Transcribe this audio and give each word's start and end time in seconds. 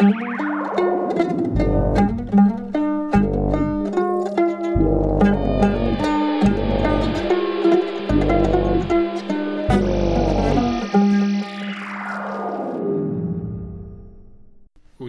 Úgy 0.00 0.06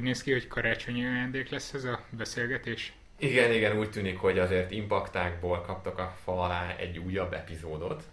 néz 0.04 0.23
ki, 0.23 0.31
hogy 0.31 0.47
karácsonyi 0.47 1.05
ajándék 1.05 1.49
lesz 1.49 1.73
ez 1.73 1.83
a 1.83 1.99
beszélgetés? 2.09 2.93
Igen, 3.19 3.51
igen, 3.51 3.77
úgy 3.77 3.89
tűnik, 3.89 4.17
hogy 4.17 4.39
azért 4.39 4.71
impaktákból 4.71 5.61
kaptak 5.61 5.99
a 5.99 6.15
fa 6.23 6.41
alá 6.43 6.75
egy 6.75 6.97
újabb 6.97 7.33
epizódot. 7.33 8.03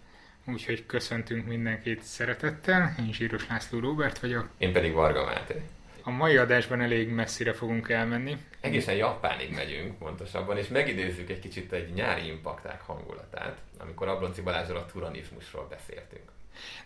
Úgyhogy 0.45 0.85
köszöntünk 0.85 1.45
mindenkit 1.45 2.03
szeretettel, 2.03 2.95
én 2.99 3.13
Zsíros 3.13 3.47
László 3.47 3.79
Róbert 3.79 4.19
vagyok. 4.19 4.49
Én 4.57 4.71
pedig 4.71 4.93
Varga 4.93 5.25
Máté. 5.25 5.61
A 6.09 6.11
mai 6.11 6.37
adásban 6.37 6.81
elég 6.81 7.09
messzire 7.09 7.53
fogunk 7.53 7.89
elmenni. 7.89 8.37
Egészen 8.59 8.95
Japánig 8.95 9.53
megyünk 9.53 9.97
pontosabban, 9.97 10.57
és 10.57 10.67
megidézzük 10.67 11.29
egy 11.29 11.39
kicsit 11.39 11.71
egy 11.73 11.93
nyári 11.93 12.27
impakták 12.27 12.81
hangulatát, 12.81 13.57
amikor 13.77 14.07
Ablonci 14.07 14.41
Balázsral 14.41 14.77
a 14.77 14.85
turanizmusról 14.85 15.67
beszéltünk. 15.69 16.23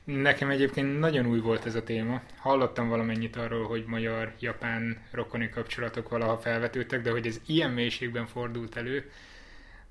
Nekem 0.03 0.49
egyébként 0.49 0.99
nagyon 0.99 1.25
új 1.25 1.39
volt 1.39 1.65
ez 1.65 1.75
a 1.75 1.83
téma. 1.83 2.21
Hallottam 2.37 2.89
valamennyit 2.89 3.35
arról, 3.35 3.67
hogy 3.67 3.85
magyar-japán 3.85 5.01
rokoni 5.11 5.49
kapcsolatok 5.49 6.09
valaha 6.09 6.37
felvetődtek, 6.37 7.01
de 7.01 7.11
hogy 7.11 7.27
ez 7.27 7.41
ilyen 7.45 7.71
mélységben 7.71 8.25
fordult 8.25 8.75
elő, 8.75 9.11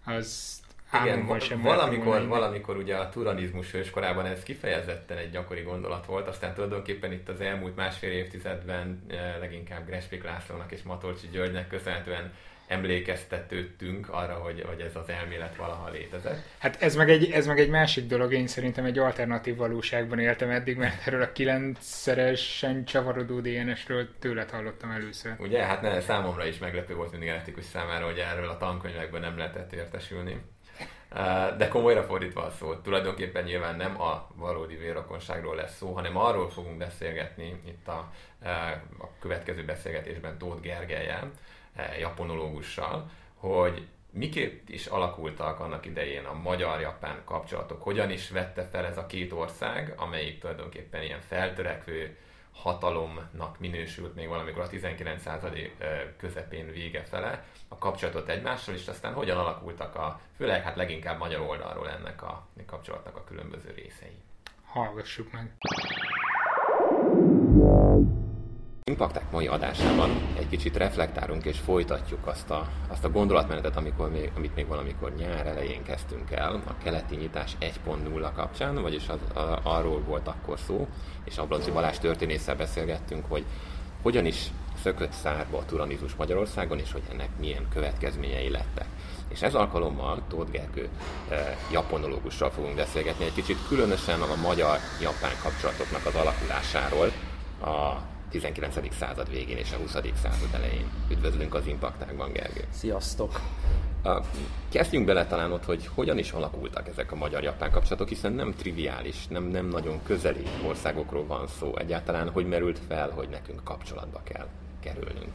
az 0.05 0.61
igen, 1.01 1.41
sem 1.41 1.61
valamikor, 1.61 2.27
valamikor 2.27 2.77
ugye 2.77 2.97
a 2.97 3.09
turanizmus 3.09 3.75
őskorában 3.75 4.27
ez 4.27 4.43
kifejezetten 4.43 5.17
egy 5.17 5.31
gyakori 5.31 5.63
gondolat 5.63 6.07
volt, 6.07 6.29
aztán 6.29 6.55
tulajdonképpen 6.55 7.13
itt 7.13 7.29
az 7.29 7.41
elmúlt 7.41 7.77
másfél 7.77 8.11
évtizedben 8.11 9.03
eh, 9.09 9.37
leginkább 9.41 9.87
Grespik 9.87 10.25
Lászlónak 10.25 10.73
és 10.73 10.83
Matolcsi 10.83 11.29
Györgynek 11.33 11.69
köszönhetően 11.69 12.33
emlékeztetődtünk 12.73 14.09
arra, 14.09 14.35
hogy, 14.35 14.65
hogy 14.67 14.81
ez 14.81 14.97
az 14.97 15.09
elmélet 15.09 15.57
valaha 15.57 15.91
létezett. 15.91 16.45
Hát 16.59 16.83
ez 16.83 16.97
meg, 16.97 17.11
egy, 17.11 17.31
ez 17.31 17.47
meg 17.47 17.59
egy 17.59 17.69
másik 17.69 18.07
dolog, 18.07 18.33
én 18.33 18.47
szerintem 18.47 18.85
egy 18.85 18.99
alternatív 18.99 19.57
valóságban 19.57 20.19
éltem 20.19 20.51
eddig, 20.51 20.77
mert 20.77 21.07
erről 21.07 21.23
a 21.23 21.33
kilencszeresen 21.33 22.85
csavarodó 22.85 23.41
DNS-ről 23.41 24.09
tőled 24.19 24.51
hallottam 24.51 24.91
először. 24.91 25.35
Ugye, 25.39 25.65
hát 25.65 25.83
ne, 25.83 26.01
számomra 26.01 26.47
is 26.47 26.59
meglepő 26.59 26.95
volt 26.95 27.11
mindig 27.11 27.29
etikus 27.29 27.65
számára, 27.65 28.05
hogy 28.05 28.19
erről 28.19 28.49
a 28.49 28.57
tankönyvekben 28.57 29.21
nem 29.21 29.39
lehetett 29.39 29.73
értesülni. 29.73 30.41
De 31.57 31.69
komolyra 31.69 32.03
fordítva 32.03 32.43
a 32.43 32.51
szót, 32.51 32.83
tulajdonképpen 32.83 33.45
nyilván 33.45 33.77
nem 33.77 34.01
a 34.01 34.29
valódi 34.35 34.77
vérrokonságról 34.77 35.55
lesz 35.55 35.77
szó, 35.77 35.93
hanem 35.93 36.17
arról 36.17 36.51
fogunk 36.51 36.79
beszélgetni 36.79 37.61
itt 37.67 37.89
a, 37.89 38.11
a 38.99 39.09
következő 39.21 39.65
beszélgetésben 39.65 40.39
Tóth 40.39 40.61
Gergelyel, 40.61 41.31
japonológussal, 41.99 43.11
hogy 43.35 43.87
miképp 44.11 44.69
is 44.69 44.87
alakultak 44.87 45.61
annak 45.61 45.87
idején 45.87 46.25
a 46.25 46.33
magyar-japán 46.33 47.23
kapcsolatok, 47.25 47.83
hogyan 47.83 48.11
is 48.11 48.31
vette 48.31 48.65
fel 48.65 48.85
ez 48.85 48.97
a 48.99 49.07
két 49.07 49.33
ország, 49.33 49.95
amelyik 49.97 50.41
tulajdonképpen 50.41 51.03
ilyen 51.03 51.21
feltörekvő 51.21 52.17
hatalomnak 52.53 53.59
minősült 53.59 54.15
még 54.15 54.29
valamikor 54.29 54.63
a 54.63 54.69
19. 54.69 55.23
század 55.23 55.57
közepén 56.17 56.73
vége 56.73 57.03
fele 57.03 57.45
a 57.69 57.79
kapcsolatot 57.79 58.29
egymással, 58.29 58.75
és 58.75 58.89
aztán 58.89 59.13
hogyan 59.13 59.39
alakultak 59.39 59.95
a, 59.95 60.21
főleg 60.37 60.63
hát 60.63 60.77
leginkább 60.77 61.19
magyar 61.19 61.41
oldalról 61.41 61.89
ennek 61.89 62.23
a 62.23 62.47
kapcsolatnak 62.67 63.17
a 63.17 63.25
különböző 63.25 63.71
részei. 63.71 64.23
Hallgassuk 64.65 65.33
meg! 65.33 65.53
Impakták 68.85 69.31
mai 69.31 69.47
adásában 69.47 70.11
egy 70.39 70.49
kicsit 70.49 70.77
reflektálunk 70.77 71.45
és 71.45 71.59
folytatjuk 71.59 72.27
azt 72.27 72.51
a, 72.51 72.69
azt 72.89 73.05
a 73.05 73.11
gondolatmenetet, 73.11 73.77
amikor 73.77 74.11
még, 74.11 74.31
amit 74.37 74.55
még 74.55 74.67
valamikor 74.67 75.15
nyár 75.15 75.47
elején 75.47 75.83
kezdtünk 75.83 76.31
el, 76.31 76.63
a 76.67 76.75
keleti 76.83 77.17
nyitás 77.17 77.57
1.0 77.61 78.31
kapcsán, 78.35 78.83
vagyis 78.83 79.09
az, 79.09 79.37
a, 79.37 79.61
arról 79.63 80.01
volt 80.01 80.29
akkor 80.29 80.59
szó, 80.67 80.87
és 81.25 81.37
Ablonci 81.39 81.71
Balázs 81.71 81.99
történésszel 81.99 82.57
beszélgettünk, 82.57 83.25
hogy 83.29 83.45
hogyan 84.03 84.27
is 84.27 84.47
szökött 84.83 85.13
szárba 85.13 85.59
a 85.59 85.65
turanizmus 85.65 86.15
Magyarországon, 86.15 86.79
és 86.79 86.93
hogy 86.93 87.03
ennek 87.13 87.29
milyen 87.39 87.69
következményei 87.69 88.51
lettek. 88.51 88.87
És 89.29 89.43
ez 89.43 89.55
alkalommal 89.55 90.23
Tóth 90.29 90.51
Gergő 90.51 90.89
eh, 91.29 91.57
japonológussal 91.73 92.51
fogunk 92.51 92.75
beszélgetni 92.75 93.25
egy 93.25 93.35
kicsit 93.35 93.67
különösen 93.69 94.21
a 94.21 94.37
magyar-japán 94.43 95.33
kapcsolatoknak 95.43 96.07
az 96.07 96.15
alakulásáról, 96.15 97.13
a 97.61 98.11
19. 98.33 98.95
század 98.95 99.31
végén 99.31 99.57
és 99.57 99.73
a 99.73 99.77
20. 99.77 99.91
század 99.93 100.55
elején. 100.55 100.87
Üdvözlünk 101.11 101.55
az 101.55 101.67
Impaktákban, 101.67 102.33
Gergő! 102.33 102.65
Sziasztok! 102.71 103.41
Kezdjünk 104.69 105.07
bele 105.07 105.27
talán 105.27 105.53
ott, 105.53 105.65
hogy 105.65 105.87
hogyan 105.87 106.19
is 106.19 106.31
alakultak 106.31 106.89
ezek 106.89 107.13
a 107.13 107.17
magyar-japán 107.17 107.71
kapcsolatok, 107.71 108.09
hiszen 108.09 108.33
nem 108.33 108.55
triviális, 108.55 109.27
nem, 109.27 109.45
nem 109.45 109.67
nagyon 109.67 110.03
közeli 110.03 110.43
országokról 110.67 111.27
van 111.27 111.47
szó. 111.47 111.77
Egyáltalán 111.77 112.31
hogy 112.31 112.47
merült 112.47 112.79
fel, 112.89 113.11
hogy 113.11 113.29
nekünk 113.29 113.65
kapcsolatba 113.65 114.21
kell 114.25 114.47
kerülnünk? 114.83 115.33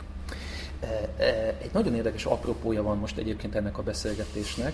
Egy 1.61 1.69
nagyon 1.73 1.95
érdekes 1.95 2.25
apropója 2.25 2.83
van 2.83 2.97
most 2.97 3.17
egyébként 3.17 3.55
ennek 3.55 3.77
a 3.77 3.83
beszélgetésnek. 3.83 4.73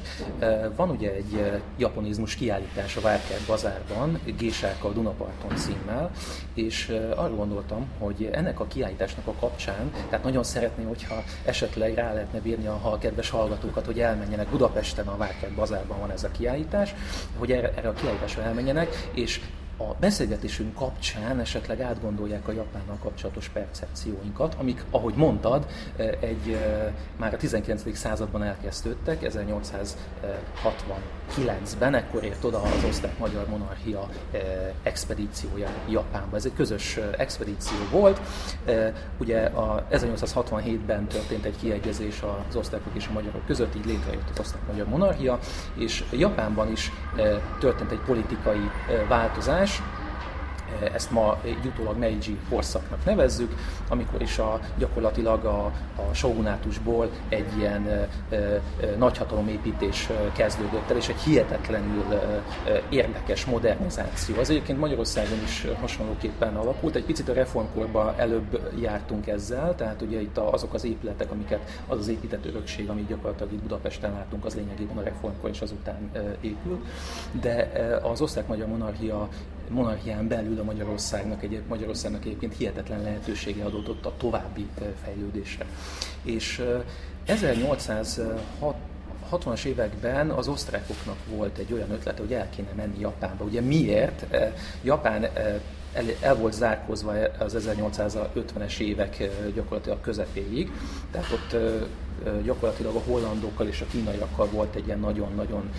Van 0.76 0.90
ugye 0.90 1.12
egy 1.12 1.62
japonizmus 1.78 2.36
kiállítás 2.36 2.96
a 2.96 3.02
Várkert 3.02 3.46
bazárban, 3.48 4.20
Gésák 4.38 4.84
a 4.84 4.92
Dunaparton 4.92 5.56
címmel, 5.56 6.12
és 6.54 6.90
arra 7.16 7.36
gondoltam, 7.36 7.88
hogy 8.00 8.30
ennek 8.32 8.60
a 8.60 8.68
kiállításnak 8.68 9.28
a 9.28 9.34
kapcsán, 9.34 9.92
tehát 10.10 10.24
nagyon 10.24 10.44
szeretném, 10.44 10.88
hogyha 10.88 11.24
esetleg 11.46 11.94
rá 11.94 12.14
lehetne 12.14 12.40
bírni 12.40 12.68
a, 12.68 12.80
a 12.84 12.98
kedves 12.98 13.30
hallgatókat, 13.30 13.86
hogy 13.86 14.00
elmenjenek 14.00 14.50
Budapesten 14.50 15.08
a 15.08 15.18
Várkert 15.18 15.54
bazárban 15.56 16.00
van 16.00 16.12
ez 16.12 16.24
a 16.24 16.32
kiállítás, 16.32 16.96
hogy 17.38 17.52
erre, 17.52 17.74
erre 17.76 17.90
a 17.90 17.94
kiállításra 17.94 18.42
elmenjenek, 18.42 19.10
és 19.14 19.42
a 19.78 19.84
beszélgetésünk 20.00 20.76
kapcsán 20.76 21.40
esetleg 21.40 21.82
átgondolják 21.82 22.48
a 22.48 22.52
Japánnal 22.52 22.98
kapcsolatos 23.02 23.50
percepcióinkat, 23.50 24.56
amik, 24.60 24.84
ahogy 24.92 25.14
mondtad, 25.14 25.68
eh, 25.96 26.10
egy 26.20 26.52
eh, 26.52 26.94
már 27.18 27.34
a 27.34 27.38
19. 27.38 27.96
században 27.96 28.44
elkezdődtek, 28.44 29.22
1869-ben, 29.22 31.96
ekkor 31.96 32.24
ért 32.24 32.44
oda 32.44 32.62
az 32.62 32.84
osztrák-magyar 32.88 33.48
monarchia 33.48 34.10
eh, 34.32 34.72
expedíciója 34.84 35.70
Japánba. 35.90 36.36
Ez 36.36 36.46
egy 36.46 36.54
közös 36.54 37.00
expedíció 37.18 37.78
volt. 37.92 38.22
Ugye 39.18 39.46
a 39.46 39.88
1867-ben 39.92 41.08
történt 41.08 41.46
egy 41.46 41.58
kiegyezés 41.58 42.24
az 42.50 42.56
osztrákok 42.56 42.94
és 42.94 43.08
a 43.08 43.12
magyarok 43.12 43.46
között, 43.46 43.76
így 43.76 43.86
létrejött 43.86 44.30
az 44.30 44.40
osztrák-magyar 44.40 44.88
monarchia, 44.88 45.40
és 45.78 46.04
Japánban 46.12 46.72
is 46.72 46.92
történt 47.60 47.92
egy 47.92 48.02
politikai 48.06 48.70
változás, 49.08 49.63
ezt 50.94 51.12
ma 51.12 51.38
egy 51.44 51.66
utólag 51.66 51.98
Meiji 51.98 52.38
korszaknak 52.50 53.06
nevezzük, 53.06 53.56
amikor 53.90 54.22
is 54.22 54.40
a, 54.40 54.60
gyakorlatilag 54.78 55.46
a, 55.46 55.66
a 55.96 56.14
shogunátusból 56.14 57.10
egy 57.30 57.58
ilyen 57.58 57.88
e, 57.88 58.08
e, 58.36 58.62
nagyhatalomépítés 58.98 60.10
kezdődött 60.36 60.90
el, 60.90 60.98
és 60.98 61.08
egy 61.08 61.20
hihetetlenül 61.20 62.04
e, 62.14 62.82
érdekes 62.90 63.46
modernizáció. 63.46 64.40
Az 64.40 64.50
egyébként 64.50 64.80
Magyarországon 64.80 65.42
is 65.44 65.68
hasonlóképpen 65.80 66.56
alakult, 66.56 66.96
egy 66.96 67.06
picit 67.06 67.30
a 67.30 67.34
reformkorban 67.34 68.14
előbb 68.18 68.72
jártunk 68.82 69.28
ezzel, 69.28 69.76
tehát 69.76 70.02
ugye 70.02 70.22
itt 70.22 70.38
azok 70.38 70.74
az 70.74 70.84
épületek, 70.84 71.32
amiket 71.32 71.82
az 71.88 71.98
az 71.98 72.08
épített 72.08 72.46
örökség, 72.46 72.90
amit 72.90 73.08
gyakorlatilag 73.08 73.54
itt 73.54 73.62
Budapesten 73.62 74.12
látunk, 74.12 74.46
az 74.46 74.56
lényegében 74.56 74.98
a 74.98 75.04
reformkor 75.04 75.50
és 75.50 75.62
azután 75.62 76.12
épül, 76.42 76.84
de 77.42 77.72
az 78.04 78.22
osztrák-magyar 78.22 78.68
monarchia 78.68 79.30
monarchián 79.70 80.28
belül 80.28 80.60
a 80.60 80.64
Magyarországnak, 80.64 81.44
egy, 81.44 81.62
Magyarországnak 81.68 82.26
egyébként 82.26 82.58
hihetetlen 82.58 83.02
lehetősége 83.02 83.64
adódott 83.64 84.06
a 84.06 84.14
további 84.18 84.68
fejlődésre. 85.04 85.66
És 86.24 86.64
1860-as 87.28 89.64
években 89.64 90.30
az 90.30 90.48
osztrákoknak 90.48 91.18
volt 91.30 91.58
egy 91.58 91.74
olyan 91.74 91.92
ötlete, 91.92 92.22
hogy 92.22 92.34
el 92.34 92.50
kéne 92.50 92.72
menni 92.76 93.00
Japánba. 93.00 93.44
Ugye 93.44 93.62
miért? 93.62 94.26
Japán 94.84 95.28
el, 96.22 96.36
volt 96.36 96.54
zárkozva 96.54 97.14
az 97.40 97.58
1850-es 97.60 98.80
évek 98.80 99.30
gyakorlatilag 99.56 100.02
közepéig, 100.02 100.72
tehát 101.12 101.32
ott 101.32 101.56
gyakorlatilag 102.44 102.96
a 102.96 103.02
hollandokkal 103.08 103.68
és 103.68 103.82
a 103.82 103.86
kínaiakkal 103.92 104.48
volt 104.52 104.76
egy 104.76 104.86
ilyen 104.86 105.00
nagyon-nagyon 105.00 105.70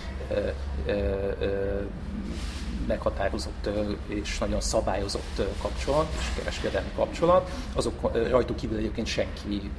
meghatározott 2.87 3.69
és 4.07 4.37
nagyon 4.37 4.61
szabályozott 4.61 5.41
kapcsolat, 5.61 6.07
és 6.19 6.25
kereskedelmi 6.37 6.91
kapcsolat. 6.95 7.51
Azok 7.73 8.11
rajtuk 8.29 8.55
kívül 8.55 8.77
egyébként 8.77 9.07
senki 9.07 9.71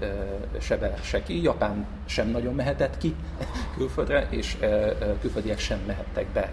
se 0.61 0.77
be, 0.77 0.95
se 1.03 1.23
ki. 1.23 1.43
Japán 1.43 1.87
sem 2.07 2.29
nagyon 2.29 2.55
mehetett 2.55 2.99
ki 2.99 3.15
külföldre, 3.77 4.27
és 4.31 4.57
külföldiek 5.21 5.59
sem 5.59 5.79
mehettek 5.87 6.27
be 6.27 6.53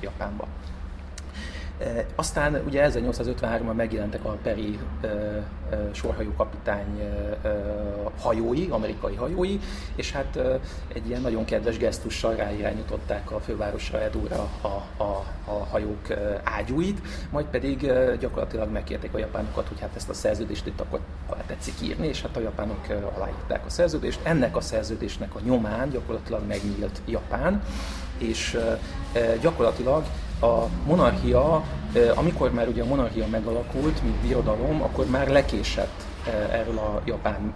Japánba. 0.00 0.46
Aztán 2.14 2.62
ugye 2.66 2.90
1853-ban 2.92 3.74
megjelentek 3.74 4.24
a 4.24 4.36
Peri 4.42 4.78
sorhajó 5.92 6.32
kapitány 6.36 7.02
hajói, 8.20 8.68
amerikai 8.70 9.14
hajói, 9.14 9.60
és 9.94 10.12
hát 10.12 10.38
egy 10.94 11.08
ilyen 11.08 11.20
nagyon 11.20 11.44
kedves 11.44 11.76
gesztussal 11.76 12.34
ráirányították 12.34 13.30
a 13.30 13.40
fővárosra 13.40 14.00
Edóra 14.00 14.48
a, 14.60 15.02
a, 15.02 15.24
a 15.44 15.66
hajók 15.70 16.06
ágyúit, 16.44 17.00
majd 17.30 17.46
pedig 17.46 17.92
gyakorlatilag 18.20 18.70
megkérték 18.70 19.14
a 19.14 19.18
japánokat, 19.18 19.68
hogy 19.68 19.80
hát 19.80 19.96
ezt 19.96 20.08
a 20.08 20.14
szerződést 20.14 20.66
itt 20.66 20.80
akkor 20.80 21.00
tetszik 21.46 21.74
írni, 21.82 22.06
és 22.06 22.22
hát 22.22 22.36
a 22.36 22.40
japánok 22.40 22.86
aláírták 23.16 23.66
a 23.66 23.70
szerződést. 23.70 24.20
Ennek 24.22 24.56
a 24.56 24.60
szerződésnek 24.60 25.34
a 25.34 25.40
nyomán 25.44 25.90
gyakorlatilag 25.90 26.46
megnyílt 26.46 27.00
Japán, 27.06 27.62
és 28.18 28.58
gyakorlatilag 29.40 30.04
a 30.40 30.66
monarchia, 30.86 31.64
amikor 32.14 32.52
már 32.52 32.68
ugye 32.68 32.82
a 32.82 32.86
monarchia 32.86 33.26
megalakult, 33.26 34.02
mint 34.02 34.14
birodalom, 34.14 34.82
akkor 34.82 35.06
már 35.06 35.28
lekésett 35.28 36.08
erről 36.50 36.78
a 36.78 37.02
japán, 37.04 37.54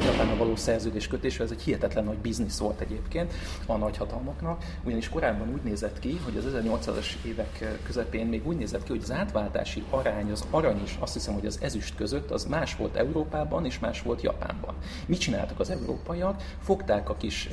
japán 0.00 0.38
való 0.38 0.56
szerződéskötésről. 0.56 1.46
Ez 1.46 1.52
egy 1.52 1.62
hihetetlen 1.62 2.04
nagy 2.04 2.16
biznisz 2.16 2.58
volt 2.58 2.80
egyébként 2.80 3.32
a 3.66 3.76
nagyhatalmaknak, 3.76 4.64
ugyanis 4.84 5.08
korábban 5.08 5.48
úgy 5.52 5.62
nézett 5.62 5.98
ki, 5.98 6.20
hogy 6.24 6.36
az 6.36 6.44
1800-as 6.54 7.06
évek 7.26 7.78
közepén 7.82 8.26
még 8.26 8.46
úgy 8.46 8.56
nézett 8.56 8.82
ki, 8.82 8.90
hogy 8.90 9.02
az 9.02 9.12
átváltási 9.12 9.84
arány, 9.90 10.30
az 10.30 10.44
arany 10.50 10.82
is, 10.82 10.96
azt 11.00 11.12
hiszem, 11.12 11.34
hogy 11.34 11.46
az 11.46 11.58
ezüst 11.62 11.94
között, 11.96 12.30
az 12.30 12.44
más 12.44 12.76
volt 12.76 12.96
Európában 12.96 13.64
és 13.64 13.78
más 13.78 14.02
volt 14.02 14.22
Japánban. 14.22 14.74
Mit 15.06 15.18
csináltak 15.20 15.60
az 15.60 15.70
európaiak? 15.70 16.42
Fogták 16.62 17.08
a 17.08 17.16
kis 17.16 17.48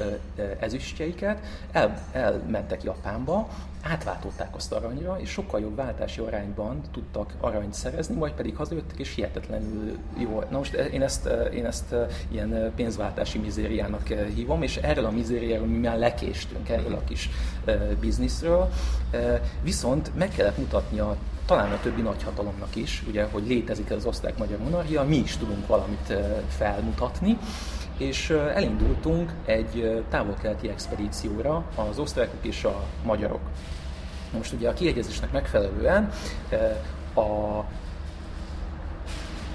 ezüstjeiket, 0.59 1.39
el, 1.71 2.01
elmentek 2.11 2.83
Japánba, 2.83 3.47
átváltották 3.89 4.55
azt 4.55 4.71
aranyra, 4.71 5.19
és 5.19 5.29
sokkal 5.29 5.59
jobb 5.59 5.75
váltási 5.75 6.21
arányban 6.21 6.81
tudtak 6.91 7.33
aranyt 7.39 7.73
szerezni, 7.73 8.15
majd 8.15 8.33
pedig 8.33 8.55
hazajöttek, 8.55 8.99
és 8.99 9.15
hihetetlenül 9.15 9.97
jó. 10.17 10.43
Na 10.49 10.57
most 10.57 10.73
én 10.73 11.01
ezt, 11.01 11.29
én 11.53 11.65
ezt 11.65 11.95
ilyen 12.31 12.71
pénzváltási 12.75 13.39
mizériának 13.39 14.07
hívom, 14.07 14.61
és 14.61 14.77
erről 14.77 15.05
a 15.05 15.11
mizériáról 15.11 15.67
mi 15.67 15.77
már 15.77 15.97
lekéstünk, 15.97 16.69
erről 16.69 16.93
a 16.93 17.03
kis 17.03 17.29
bizniszről. 17.99 18.69
Viszont 19.63 20.11
meg 20.17 20.29
kellett 20.29 20.57
mutatnia 20.57 21.15
talán 21.45 21.71
a 21.71 21.79
többi 21.79 22.01
nagyhatalomnak 22.01 22.75
is, 22.75 23.03
ugye, 23.07 23.23
hogy 23.31 23.47
létezik 23.47 23.91
az 23.91 24.05
osztrák-magyar 24.05 24.57
monarchia, 24.57 25.03
mi 25.03 25.17
is 25.17 25.37
tudunk 25.37 25.67
valamit 25.67 26.13
felmutatni, 26.47 27.37
és 27.97 28.29
elindultunk 28.29 29.31
egy 29.45 30.03
távol-keleti 30.09 30.69
expedícióra, 30.69 31.63
az 31.75 31.99
osztrákok 31.99 32.45
és 32.45 32.63
a 32.63 32.83
magyarok. 33.03 33.41
Most 34.33 34.53
ugye 34.53 34.69
a 34.69 34.73
kiegyezésnek 34.73 35.31
megfelelően 35.31 36.11
a 37.15 37.63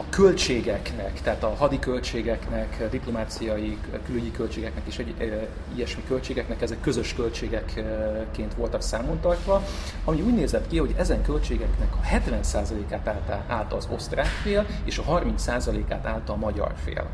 a 0.01 0.09
költségeknek, 0.11 1.21
tehát 1.23 1.43
a 1.43 1.55
hadi 1.59 1.79
költségeknek, 1.79 2.89
diplomáciai, 2.91 3.79
külügyi 4.05 4.31
költségeknek 4.31 4.87
és 4.87 4.99
egy, 4.99 5.15
e, 5.19 5.47
ilyesmi 5.75 6.03
költségeknek 6.09 6.63
ezek 6.63 6.81
közös 6.81 7.15
költségekként 7.15 8.55
voltak 8.55 8.83
számon 8.83 9.21
tartva, 9.21 9.63
ami 10.05 10.21
úgy 10.21 10.35
nézett 10.35 10.69
ki, 10.69 10.79
hogy 10.79 10.95
ezen 10.97 11.23
költségeknek 11.23 11.89
a 11.95 12.07
70%-át 12.07 13.09
állta, 13.09 13.45
állta 13.49 13.77
az 13.77 13.89
osztrák 13.91 14.27
fél, 14.27 14.67
és 14.85 14.99
a 14.99 15.03
30%-át 15.03 16.07
állta 16.07 16.33
a 16.33 16.37
magyar 16.37 16.73
fél 16.85 17.07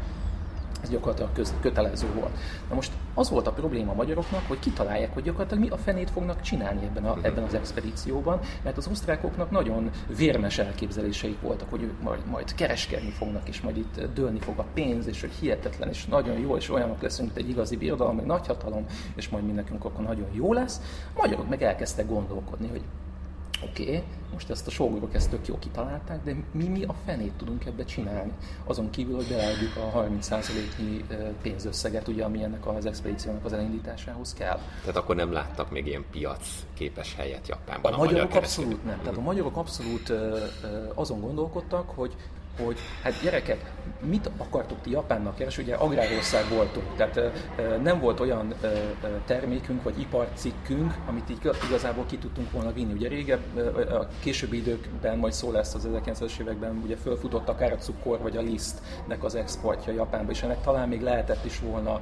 ez 0.82 0.88
gyakorlatilag 0.88 1.32
köz, 1.32 1.54
kötelező 1.60 2.06
volt. 2.14 2.32
Na 2.68 2.74
most 2.74 2.92
az 3.14 3.30
volt 3.30 3.46
a 3.46 3.52
probléma 3.52 3.90
a 3.90 3.94
magyaroknak, 3.94 4.42
hogy 4.48 4.58
kitalálják, 4.58 5.14
hogy 5.14 5.22
gyakorlatilag 5.22 5.62
mi 5.62 5.70
a 5.70 5.76
fenét 5.76 6.10
fognak 6.10 6.40
csinálni 6.40 6.84
ebben, 6.84 7.04
a, 7.04 7.16
ebben 7.22 7.44
az 7.44 7.54
expedícióban, 7.54 8.40
mert 8.62 8.76
az 8.76 8.86
osztrákoknak 8.86 9.50
nagyon 9.50 9.90
vérmes 10.16 10.58
elképzeléseik 10.58 11.40
voltak, 11.40 11.70
hogy 11.70 11.82
ők 11.82 12.02
majd, 12.02 12.26
majd 12.26 12.54
kereskedni 12.54 13.10
fognak, 13.10 13.48
és 13.48 13.60
majd 13.60 13.76
itt 13.76 14.00
dőlni 14.14 14.38
fog 14.38 14.58
a 14.58 14.64
pénz, 14.74 15.06
és 15.06 15.20
hogy 15.20 15.32
hihetetlen, 15.40 15.88
és 15.88 16.06
nagyon 16.06 16.38
jó, 16.38 16.56
és 16.56 16.70
olyanok 16.70 17.02
leszünk, 17.02 17.34
mint 17.34 17.46
egy 17.46 17.52
igazi 17.52 17.76
birodalom, 17.76 18.16
meg 18.16 18.26
nagyhatalom, 18.26 18.86
és 19.14 19.28
majd 19.28 19.44
mindenkünk 19.44 19.84
akkor 19.84 20.04
nagyon 20.04 20.28
jó 20.32 20.52
lesz. 20.52 20.80
A 21.14 21.20
magyarok 21.20 21.48
meg 21.48 21.62
elkezdtek 21.62 22.06
gondolkodni, 22.06 22.68
hogy 22.68 22.82
oké, 23.62 23.82
okay, 23.82 24.02
most 24.32 24.50
ezt 24.50 24.66
a 24.66 24.70
sógorok 24.70 25.14
ezt 25.14 25.30
tök 25.30 25.46
jó 25.46 25.58
kitalálták, 25.58 26.24
de 26.24 26.36
mi, 26.52 26.64
mi 26.64 26.82
a 26.84 26.94
fenét 27.04 27.32
tudunk 27.32 27.64
ebbe 27.64 27.84
csinálni? 27.84 28.32
Azon 28.64 28.90
kívül, 28.90 29.16
hogy 29.16 29.26
beleadjuk 29.28 29.76
a 29.76 30.04
30%-nyi 30.20 31.04
pénzösszeget, 31.42 32.08
ugye, 32.08 32.24
ami 32.24 32.42
ennek 32.42 32.66
az 32.66 32.86
expedíciónak 32.86 33.44
az 33.44 33.52
elindításához 33.52 34.34
kell. 34.34 34.58
Tehát 34.80 34.96
akkor 34.96 35.16
nem 35.16 35.32
láttak 35.32 35.70
még 35.70 35.86
ilyen 35.86 36.04
piac 36.10 36.48
képes 36.74 37.14
helyet 37.14 37.48
Japánban 37.48 37.92
a, 37.92 37.96
a 37.96 37.98
magyarok 37.98 38.28
magyar 38.28 38.42
abszolút 38.42 38.84
nem. 38.84 39.00
Tehát 39.02 39.16
a 39.16 39.20
magyarok 39.20 39.56
abszolút 39.56 40.12
azon 40.94 41.20
gondolkodtak, 41.20 41.90
hogy 41.90 42.14
hogy 42.64 42.78
hát 43.02 43.22
gyerekek, 43.22 43.72
mit 44.00 44.30
akartok 44.36 44.80
ti 44.80 44.90
Japánnak 44.90 45.34
keresni? 45.34 45.62
Ugye 45.62 45.74
agrárország 45.74 46.48
voltunk, 46.48 46.86
tehát 46.96 47.20
nem 47.82 48.00
volt 48.00 48.20
olyan 48.20 48.54
termékünk 49.26 49.82
vagy 49.82 50.00
iparcikkünk, 50.00 50.94
amit 51.08 51.30
így 51.30 51.50
igazából 51.68 52.04
ki 52.06 52.18
tudtunk 52.18 52.50
volna 52.50 52.72
vinni. 52.72 52.92
Ugye 52.92 53.08
régebb, 53.08 53.56
a 53.90 54.08
későbbi 54.20 54.56
időkben, 54.56 55.18
majd 55.18 55.32
szó 55.32 55.50
lesz 55.50 55.74
az 55.74 55.88
1900-es 55.92 56.40
években, 56.40 56.80
ugye 56.84 56.96
fölfutott 56.96 57.48
akár 57.48 57.72
a 57.72 57.76
cukor 57.76 58.18
vagy 58.18 58.36
a 58.36 58.40
lisztnek 58.40 59.24
az 59.24 59.34
exportja 59.34 59.92
Japánba, 59.92 60.30
és 60.30 60.42
ennek 60.42 60.60
talán 60.60 60.88
még 60.88 61.02
lehetett 61.02 61.44
is 61.44 61.60
volna 61.60 62.00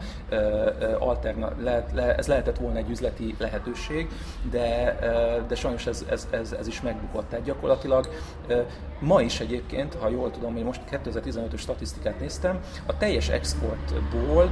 alterna, 0.99 1.53
lehet, 1.59 1.93
le, 1.93 2.15
ez 2.15 2.27
lehetett 2.27 2.59
volna 2.59 2.79
egy 2.79 2.91
üzleti 2.91 3.35
lehetőség, 3.39 4.09
de, 4.51 4.97
de 5.49 5.55
sajnos 5.55 5.87
ez, 5.87 6.05
ez, 6.11 6.29
ez, 6.31 6.53
ez 6.53 6.67
is 6.67 6.81
megbukott. 6.81 7.29
Tehát 7.29 7.45
gyakorlatilag 7.45 8.09
ma 9.05 9.21
is 9.21 9.41
egyébként, 9.41 9.95
ha 9.95 10.09
jól 10.09 10.31
tudom, 10.31 10.53
hogy 10.53 10.65
most 10.65 10.81
2015-ös 10.91 11.59
statisztikát 11.59 12.21
néztem, 12.21 12.61
a 12.87 12.97
teljes 12.97 13.29
exportból, 13.29 14.51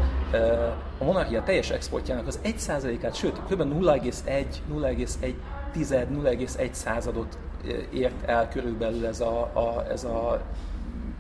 a 0.99 1.05
monarchia 1.05 1.43
teljes 1.43 1.71
exportjának 1.71 2.27
az 2.27 2.39
1%-át, 2.45 3.15
sőt, 3.15 3.41
kb. 3.49 3.63
0,1, 3.63 4.45
0,1 4.73 5.35
0,1 5.75 6.73
századot 6.73 7.39
ért 7.93 8.29
el 8.29 8.49
körülbelül 8.49 9.07
ez 9.07 9.21
a, 9.21 9.41
a, 9.41 9.85
ez 9.91 10.05
a 10.05 10.43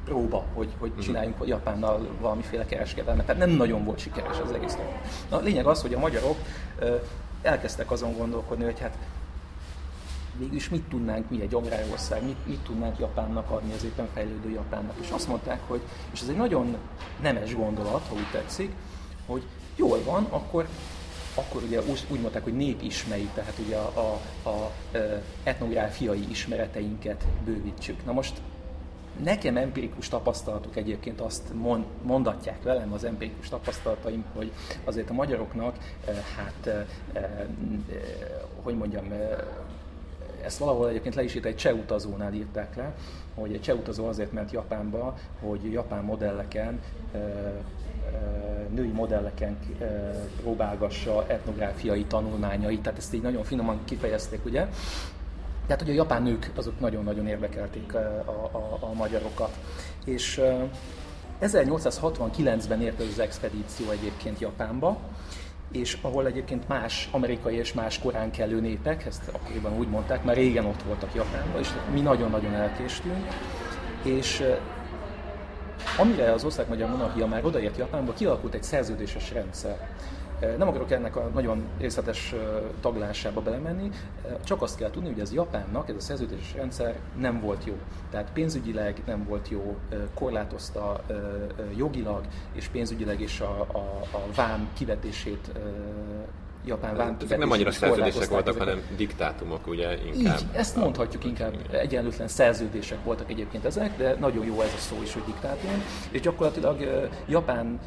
próba, 0.05 0.44
hogy, 0.55 0.69
hogy 0.79 0.90
mhm. 0.90 1.00
csináljunk 1.00 1.34
uh-huh. 1.34 1.49
Japánnal 1.49 2.08
valamiféle 2.20 2.64
kereskedelmet. 2.64 3.26
Tehát 3.26 3.46
nem 3.46 3.56
nagyon 3.56 3.84
volt 3.84 3.99
sikeres 3.99 4.40
az 4.44 4.52
egész 4.52 4.75
dolog. 4.75 4.93
Na, 5.31 5.37
a 5.37 5.40
lényeg 5.40 5.67
az, 5.67 5.82
hogy 5.82 5.94
a 5.94 5.99
magyarok 5.99 6.37
elkezdtek 7.43 7.90
azon 7.90 8.17
gondolkodni, 8.17 8.64
hogy 8.64 8.79
hát 8.81 8.96
végülis 10.38 10.69
mit 10.69 10.82
tudnánk 10.82 11.31
mi 11.31 11.43
egy 11.43 11.55
agrárország, 11.55 12.25
mit, 12.25 12.46
mit 12.46 12.58
tudnánk 12.58 12.99
Japánnak 12.99 13.50
adni 13.50 13.73
az 13.73 13.84
éppen 13.84 14.08
fejlődő 14.14 14.50
Japánnak. 14.50 14.96
És 15.00 15.11
azt 15.11 15.29
mondták, 15.29 15.61
hogy, 15.67 15.81
és 16.12 16.20
ez 16.20 16.29
egy 16.29 16.37
nagyon 16.37 16.76
nemes 17.23 17.55
gondolat, 17.55 18.06
ha 18.08 18.15
úgy 18.15 18.31
tetszik, 18.32 18.72
hogy 19.27 19.43
jól 19.77 20.03
van, 20.05 20.27
akkor 20.31 20.69
akkor 21.34 21.62
ugye 21.62 21.81
úgy, 22.10 22.20
mondták, 22.20 22.44
hogy 22.44 22.56
népismeri, 22.56 23.29
tehát 23.34 23.55
ugye 23.67 23.77
a, 23.77 24.19
a, 24.43 24.48
a 24.48 24.72
etnográfiai 25.43 26.31
ismereteinket 26.31 27.24
bővítsük. 27.44 28.05
Na 28.05 28.12
most 28.12 28.41
nekem 29.22 29.56
empirikus 29.56 30.08
tapasztalatok 30.08 30.77
egyébként 30.77 31.20
azt 31.20 31.53
mondatják 32.03 32.62
velem, 32.62 32.93
az 32.93 33.05
empirikus 33.05 33.48
tapasztalataim, 33.48 34.24
hogy 34.34 34.53
azért 34.84 35.10
a 35.10 35.12
magyaroknak, 35.12 35.77
hát, 36.36 36.86
hogy 38.62 38.77
mondjam, 38.77 39.05
ezt 40.44 40.58
valahol 40.58 40.89
egyébként 40.89 41.15
le 41.15 41.22
is 41.22 41.34
írt, 41.34 41.44
egy 41.44 41.56
cseh 41.56 41.75
utazónál 41.75 42.32
írták 42.32 42.77
le, 42.77 42.94
hogy 43.34 43.53
egy 43.53 43.61
cseh 43.61 43.77
utazó 43.77 44.06
azért 44.06 44.32
ment 44.32 44.51
Japánba, 44.51 45.15
hogy 45.41 45.72
japán 45.72 46.05
modelleken 46.05 46.81
női 48.75 48.91
modelleken 48.91 49.58
próbálgassa 50.41 51.25
etnográfiai 51.27 52.05
tanulmányait, 52.05 52.82
tehát 52.82 52.99
ezt 52.99 53.15
így 53.15 53.22
nagyon 53.22 53.44
finoman 53.44 53.81
kifejezték, 53.84 54.44
ugye? 54.44 54.67
Tehát, 55.67 55.82
hogy 55.82 55.91
a 55.91 55.94
japán 55.94 56.22
nők 56.22 56.51
azok 56.55 56.81
nagyon-nagyon 56.81 57.27
érdekelték 57.27 57.94
a, 57.94 57.99
a, 58.53 58.79
a 58.81 58.93
magyarokat. 58.93 59.58
És 60.05 60.43
1869-ben 61.43 62.82
ért 62.82 63.01
az 63.01 63.19
expedíció 63.19 63.91
egyébként 63.91 64.41
Japánba, 64.41 64.99
és 65.72 65.98
ahol 66.00 66.26
egyébként 66.26 66.69
más 66.69 67.08
amerikai 67.12 67.56
és 67.56 67.72
más 67.72 67.98
korán 67.98 68.31
kelő 68.31 68.60
népek, 68.60 69.06
ezt 69.06 69.29
akkoriban 69.32 69.79
úgy 69.79 69.88
mondták, 69.88 70.24
már 70.24 70.36
régen 70.36 70.64
ott 70.64 70.82
voltak 70.82 71.14
Japánban, 71.14 71.60
és 71.60 71.69
mi 71.93 72.00
nagyon-nagyon 72.00 72.55
elkéstünk, 72.55 73.26
és 74.02 74.43
amire 75.98 76.32
az 76.32 76.44
osztrák-magyar 76.44 76.91
monarchia 76.91 77.26
már 77.26 77.44
odaért 77.44 77.76
Japánba, 77.76 78.12
kialakult 78.12 78.55
egy 78.55 78.62
szerződéses 78.62 79.32
rendszer. 79.32 79.88
Nem 80.58 80.69
akarok 80.69 80.91
ennek 80.91 81.17
a 81.17 81.31
nagyon 81.34 81.63
részletes 81.79 82.34
taglásába 82.81 83.41
belemenni, 83.41 83.91
csak 84.44 84.63
azt 84.63 84.77
kell 84.77 84.91
tudni, 84.91 85.08
hogy 85.08 85.20
ez 85.20 85.32
Japánnak, 85.32 85.89
ez 85.89 85.94
a 85.96 86.01
szerződéses 86.01 86.55
rendszer 86.55 86.99
nem 87.19 87.41
volt 87.41 87.65
jó. 87.65 87.75
Tehát 88.11 88.32
pénzügyileg 88.32 89.03
nem 89.06 89.25
volt 89.25 89.49
jó, 89.49 89.77
korlátozta 90.15 91.01
jogilag 91.77 92.25
és 92.53 92.69
pénzügyileg 92.69 93.20
is 93.20 93.41
a, 93.41 93.61
a, 93.61 94.17
a 94.17 94.22
vám 94.34 94.69
kivetését 94.75 95.51
japán 96.64 96.96
vámkivetés. 96.96 97.24
Ezek 97.24 97.38
nem 97.38 97.50
annyira 97.50 97.70
szerződések 97.70 98.28
voltak, 98.28 98.54
ezeket. 98.54 98.69
hanem 98.69 98.84
diktátumok, 98.96 99.66
ugye? 99.66 99.96
Inkább. 100.04 100.38
Így, 100.38 100.46
ezt 100.52 100.76
mondhatjuk 100.76 101.24
inkább. 101.24 101.54
Egyenlőtlen 101.70 102.28
szerződések 102.28 103.04
voltak 103.04 103.31
egyébként 103.31 103.64
ezek, 103.64 103.96
de 103.96 104.16
nagyon 104.20 104.44
jó 104.44 104.60
ez 104.60 104.72
a 104.76 104.78
szó 104.78 105.02
is, 105.02 105.12
hogy 105.12 105.22
diktátum. 105.26 105.82
És 106.10 106.20
gyakorlatilag 106.20 107.08
Japán 107.28 107.81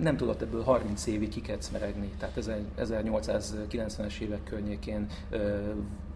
nem 0.00 0.16
tudott 0.16 0.42
ebből 0.42 0.62
30 0.62 1.06
évig 1.06 1.28
kikecmeregni. 1.28 2.10
Tehát 2.18 2.34
1890-es 2.78 4.18
évek 4.18 4.44
környékén 4.44 5.06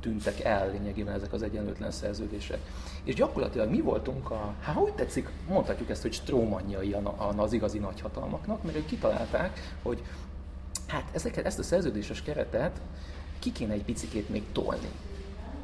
tűntek 0.00 0.40
el 0.40 0.70
lényegében 0.70 1.14
ezek 1.14 1.32
az 1.32 1.42
egyenlőtlen 1.42 1.90
szerződések. 1.90 2.58
És 3.04 3.14
gyakorlatilag 3.14 3.70
mi 3.70 3.80
voltunk 3.80 4.30
a, 4.30 4.54
hát 4.60 4.74
hogy 4.74 4.92
tetszik, 4.92 5.28
mondhatjuk 5.48 5.90
ezt, 5.90 6.02
hogy 6.02 6.12
strómanjai 6.12 6.96
az 7.36 7.52
igazi 7.52 7.78
nagyhatalmaknak, 7.78 8.62
mert 8.62 8.76
ők 8.76 8.86
kitalálták, 8.86 9.74
hogy 9.82 10.02
hát 10.92 11.08
ezeket, 11.12 11.46
ezt 11.46 11.58
a 11.58 11.62
szerződéses 11.62 12.22
keretet 12.22 12.80
ki 13.38 13.52
kéne 13.52 13.72
egy 13.72 13.84
picikét 13.84 14.28
még 14.28 14.42
tolni. 14.52 14.88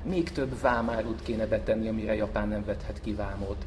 Még 0.03 0.33
több 0.33 0.61
vámárut 0.61 1.23
kéne 1.23 1.47
betenni, 1.47 1.89
amire 1.89 2.15
Japán 2.15 2.49
nem 2.49 2.65
vethet 2.65 3.01
ki 3.01 3.15
vámot. 3.15 3.65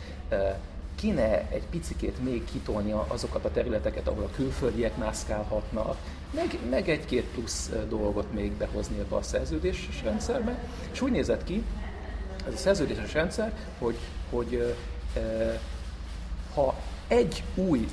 Kéne 0.96 1.50
egy 1.50 1.64
picikét 1.70 2.24
még 2.24 2.44
kitolni 2.46 2.94
azokat 3.08 3.46
a 3.46 3.52
területeket, 3.52 4.08
ahol 4.08 4.24
a 4.24 4.36
külföldiek 4.36 4.98
mászkálhatnak, 4.98 5.98
meg, 6.34 6.58
meg 6.70 6.90
egy-két 6.90 7.26
plusz 7.26 7.72
dolgot 7.90 8.34
még 8.34 8.52
behozni 8.52 9.00
ebbe 9.00 9.16
a 9.16 9.22
szerződéses 9.22 10.04
rendszerbe. 10.04 10.64
És 10.92 11.02
úgy 11.02 11.12
nézett 11.12 11.44
ki, 11.44 11.64
ez 12.48 12.54
a 12.54 12.58
szerződéses 12.58 13.14
rendszer, 13.14 13.54
hogy, 13.80 13.98
hogy 14.30 14.76
ha 16.54 16.76
egy 17.08 17.44
új 17.56 17.88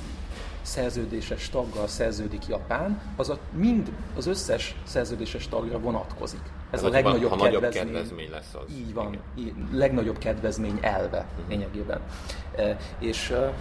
szerződéses 0.61 1.49
taggal 1.49 1.87
szerződik 1.87 2.47
Japán, 2.47 3.01
az 3.15 3.29
a, 3.29 3.37
mind 3.51 3.91
az 4.17 4.25
összes 4.25 4.75
szerződéses 4.83 5.47
tagra 5.47 5.79
vonatkozik. 5.79 6.41
Ez, 6.71 6.79
Ez 6.79 6.85
a 6.85 6.89
legnagyobb 6.89 7.31
ha 7.31 7.49
kedvezmény. 7.49 7.83
kedvezmény 7.83 8.29
lesz 8.29 8.53
az. 8.53 8.73
Így 8.75 8.93
van, 8.93 9.17
így, 9.35 9.53
legnagyobb 9.71 10.17
kedvezmény 10.17 10.77
elve 10.81 11.17
uh-huh. 11.17 11.49
lényegében. 11.49 11.99
E, 12.55 12.77
és 12.99 13.29
e, 13.29 13.53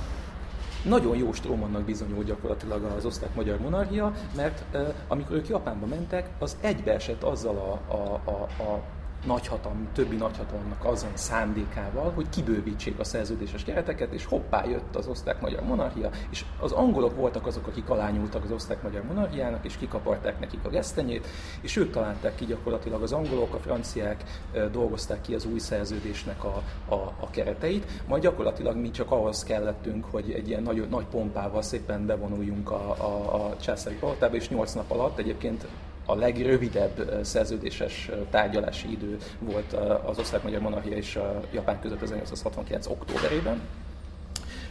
nagyon 0.84 1.16
jó 1.16 1.32
strómannak 1.32 1.82
bizonyul 1.82 2.24
gyakorlatilag 2.24 2.84
az 2.84 3.04
osztrák-magyar 3.04 3.58
monarchia, 3.58 4.12
mert 4.36 4.74
e, 4.74 4.94
amikor 5.08 5.36
ők 5.36 5.48
Japánba 5.48 5.86
mentek, 5.86 6.28
az 6.38 6.56
egybeesett 6.60 7.22
azzal 7.22 7.56
a, 7.56 7.94
a, 7.94 8.20
a, 8.30 8.62
a 8.62 8.82
nagyhatalmi, 9.26 9.88
többi 9.92 10.16
nagyhatalomnak 10.16 10.84
azon 10.84 11.10
szándékával, 11.14 12.12
hogy 12.14 12.28
kibővítsék 12.28 12.98
a 12.98 13.04
szerződéses 13.04 13.64
kereteket, 13.64 14.12
és 14.12 14.24
hoppá 14.24 14.64
jött 14.64 14.96
az 14.96 15.06
osztrák-magyar 15.06 15.62
monarchia, 15.62 16.10
és 16.30 16.44
az 16.60 16.72
angolok 16.72 17.16
voltak 17.16 17.46
azok, 17.46 17.66
akik 17.66 17.90
alányultak 17.90 18.44
az 18.44 18.50
osztrák-magyar 18.50 19.02
monarchiának, 19.02 19.64
és 19.64 19.76
kikaparták 19.76 20.40
nekik 20.40 20.64
a 20.64 20.68
gesztenyét, 20.68 21.26
és 21.60 21.76
ők 21.76 21.90
találták 21.90 22.34
ki 22.34 22.44
gyakorlatilag 22.44 23.02
az 23.02 23.12
angolok, 23.12 23.54
a 23.54 23.58
franciák 23.58 24.24
dolgozták 24.72 25.20
ki 25.20 25.34
az 25.34 25.44
új 25.44 25.58
szerződésnek 25.58 26.44
a, 26.44 26.62
a, 26.88 26.94
a 27.20 27.30
kereteit, 27.30 28.02
majd 28.06 28.22
gyakorlatilag 28.22 28.76
mi 28.76 28.90
csak 28.90 29.10
ahhoz 29.10 29.44
kellettünk, 29.44 30.04
hogy 30.04 30.32
egy 30.32 30.48
ilyen 30.48 30.62
nagy, 30.62 30.88
nagy 30.88 31.06
pompával 31.06 31.62
szépen 31.62 32.06
bevonuljunk 32.06 32.70
a, 32.70 32.90
a, 32.90 33.34
a 33.34 33.56
császári 33.56 33.96
palotába, 33.96 34.36
és 34.36 34.48
nyolc 34.48 34.72
nap 34.72 34.90
alatt 34.90 35.18
egyébként 35.18 35.66
a 36.10 36.14
legrövidebb 36.14 37.24
szerződéses 37.24 38.10
tárgyalási 38.30 38.90
idő 38.90 39.16
volt 39.38 39.72
az 40.04 40.18
osztrák-magyar 40.18 40.60
monarchia 40.60 40.96
és 40.96 41.16
a 41.16 41.40
Japán 41.52 41.80
között 41.80 42.02
1869. 42.02 42.86
októberében. 42.86 43.60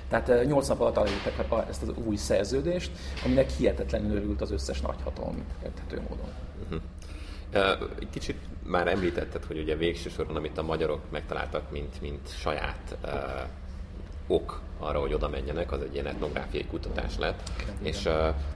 Tehát 0.10 0.46
8 0.46 0.68
nap 0.68 0.80
alatt 0.80 0.98
aláírták 0.98 1.68
ezt 1.70 1.82
az 1.82 1.92
új 2.06 2.16
szerződést, 2.16 2.92
aminek 3.26 3.50
hihetetlenül 3.50 4.16
örült 4.16 4.42
az 4.42 4.52
összes 4.52 4.82
nagyhatalom 4.82 5.44
érthető 5.64 6.02
módon. 6.10 6.30
Uh-huh. 6.64 7.90
Egy 8.00 8.10
kicsit 8.10 8.38
már 8.64 8.88
említetted, 8.88 9.44
hogy 9.44 9.60
ugye 9.60 9.76
végső 9.76 10.10
soron, 10.10 10.36
amit 10.36 10.58
a 10.58 10.64
magyarok 10.64 11.02
megtaláltak, 11.12 11.72
mint, 11.72 12.02
mint 12.02 12.30
saját 12.38 12.98
uh, 13.04 13.12
ok 14.28 14.62
arra, 14.80 15.00
hogy 15.00 15.14
oda 15.14 15.30
menjenek, 15.30 15.72
az 15.72 15.82
egy 15.82 15.94
ilyen 15.94 16.08
etnográfiai 16.08 16.66
kutatás 16.66 17.18
lett, 17.18 17.52
Igen. 17.62 17.76
és 17.82 18.06
uh, 18.06 18.14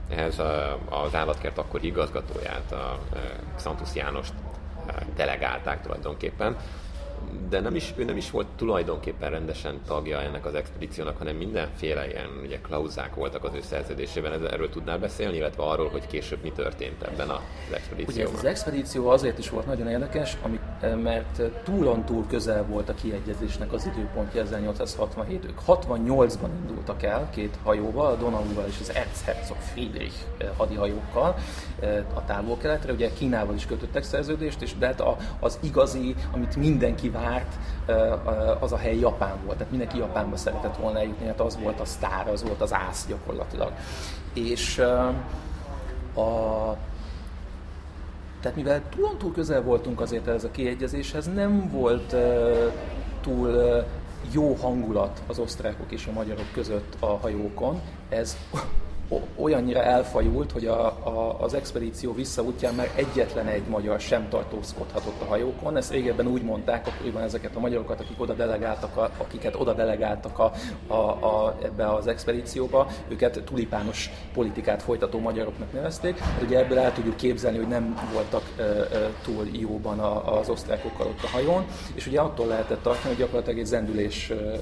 ehhez 0.08 0.38
uh, 0.38 1.02
az 1.04 1.14
állatkert 1.14 1.58
akkori 1.58 1.86
igazgatóját, 1.86 2.72
a 2.72 2.98
uh, 3.12 3.18
Xantus 3.56 3.94
Jánost 3.94 4.34
uh, 4.86 4.94
delegálták 5.16 5.82
tulajdonképpen, 5.82 6.56
de 7.48 7.60
nem 7.60 7.74
is, 7.74 7.92
ő 7.96 8.04
nem 8.04 8.16
is 8.16 8.30
volt 8.30 8.46
tulajdonképpen 8.56 9.30
rendesen 9.30 9.80
tagja 9.86 10.20
ennek 10.20 10.46
az 10.46 10.54
expedíciónak, 10.54 11.18
hanem 11.18 11.36
mindenféle 11.36 12.08
ilyen 12.08 12.28
ugye, 12.42 12.60
klauzák 12.60 13.14
voltak 13.14 13.44
az 13.44 13.54
ő 13.54 13.60
szerződésében. 13.60 14.46
Erről 14.46 14.68
tudnál 14.68 14.98
beszélni, 14.98 15.36
illetve 15.36 15.62
arról, 15.62 15.88
hogy 15.88 16.06
később 16.06 16.42
mi 16.42 16.52
történt 16.52 17.02
ebben 17.02 17.28
az 17.28 17.40
expedícióban? 17.72 18.14
Ugye 18.14 18.24
ez 18.24 18.38
az 18.38 18.44
expedíció 18.44 19.08
azért 19.08 19.38
is 19.38 19.50
volt 19.50 19.66
nagyon 19.66 19.88
érdekes, 19.88 20.36
ami, 20.42 20.60
mert 21.02 21.42
túlon 21.64 22.04
túl 22.04 22.26
közel 22.28 22.64
volt 22.64 22.88
a 22.88 22.94
kiegyezésnek 22.94 23.72
az 23.72 23.86
időpontja 23.86 24.40
1867. 24.40 25.44
Ők 25.44 25.58
68-ban 25.66 26.48
indultak 26.60 27.02
el 27.02 27.30
két 27.30 27.58
hajóval, 27.62 28.06
a 28.06 28.16
Donauval 28.16 28.64
és 28.66 28.78
az 28.80 28.94
Erzherzog 28.94 29.56
Friedrich 29.56 30.14
eh, 30.38 30.48
hadihajókkal 30.56 31.34
eh, 31.80 32.04
a 32.14 32.24
távol-keletre. 32.24 32.92
Ugye 32.92 33.12
Kínával 33.12 33.54
is 33.54 33.66
kötöttek 33.66 34.02
szerződést, 34.02 34.62
és 34.62 34.76
de 34.78 34.86
hát 34.86 35.02
az 35.40 35.58
igazi, 35.62 36.14
amit 36.32 36.56
mindenki 36.56 37.10
várt, 37.10 37.58
az 38.60 38.72
a 38.72 38.76
hely 38.76 38.98
Japán 38.98 39.36
volt. 39.44 39.56
Tehát 39.56 39.70
mindenki 39.70 39.98
Japánba 39.98 40.36
szeretett 40.36 40.76
volna 40.76 40.98
eljutni, 40.98 41.26
hát 41.26 41.40
az 41.40 41.58
volt 41.62 41.80
a 41.80 41.84
sztár, 41.84 42.28
az 42.28 42.42
volt 42.42 42.60
az 42.60 42.72
ász 42.72 43.06
gyakorlatilag. 43.06 43.72
És 44.34 44.78
a, 46.14 46.76
tehát 48.42 48.56
mivel 48.56 48.82
túl 48.96 49.16
túl 49.16 49.32
közel 49.32 49.62
voltunk 49.62 50.00
azért 50.00 50.26
ez 50.26 50.44
a 50.44 50.50
kiegyezéshez, 50.50 51.30
nem 51.34 51.70
volt 51.70 52.14
túl 53.20 53.84
jó 54.32 54.54
hangulat 54.54 55.22
az 55.26 55.38
osztrákok 55.38 55.92
és 55.92 56.06
a 56.06 56.12
magyarok 56.12 56.52
között 56.52 56.96
a 56.98 57.06
hajókon. 57.06 57.80
Ez 58.08 58.36
olyannyira 59.36 59.82
elfajult, 59.82 60.52
hogy 60.52 60.66
a, 60.66 60.86
a, 60.86 61.36
az 61.40 61.54
expedíció 61.54 62.14
visszaútján 62.14 62.74
már 62.74 62.90
egyetlen 62.94 63.46
egy 63.46 63.62
magyar 63.68 64.00
sem 64.00 64.28
tartózkodhatott 64.28 65.20
a 65.20 65.24
hajókon. 65.24 65.76
Ezt 65.76 65.90
régebben 65.90 66.26
úgy 66.26 66.42
mondták 66.42 66.86
akkoriban 66.86 67.22
ezeket 67.22 67.56
a 67.56 67.60
magyarokat, 67.60 68.00
akik 68.00 68.20
oda 68.20 68.34
delegáltak, 68.34 68.96
a, 68.96 69.10
akiket 69.18 69.54
oda 69.54 69.72
delegáltak 69.72 70.38
a, 70.38 70.52
a, 70.86 70.94
a, 70.94 71.56
ebbe 71.62 71.94
az 71.94 72.06
expedícióba, 72.06 72.86
őket 73.08 73.42
tulipános 73.44 74.10
politikát 74.34 74.82
folytató 74.82 75.18
magyaroknak 75.18 75.72
nevezték. 75.72 76.20
Ugye 76.42 76.58
ebből 76.58 76.78
el 76.78 76.92
tudjuk 76.92 77.16
képzelni, 77.16 77.56
hogy 77.56 77.68
nem 77.68 78.08
voltak 78.12 78.42
e, 78.56 78.62
e, 78.62 78.86
túl 79.22 79.46
jóban 79.52 79.98
a, 79.98 80.38
az 80.38 80.48
osztrákokkal 80.48 81.06
ott 81.06 81.22
a 81.22 81.28
hajón, 81.28 81.64
és 81.94 82.06
ugye 82.06 82.20
attól 82.20 82.46
lehetett 82.46 82.82
tartani, 82.82 83.08
hogy 83.08 83.16
gyakorlatilag 83.16 83.58
egy 83.58 83.66
zendülés 83.66 84.30
e, 84.30 84.34
e, 84.34 84.58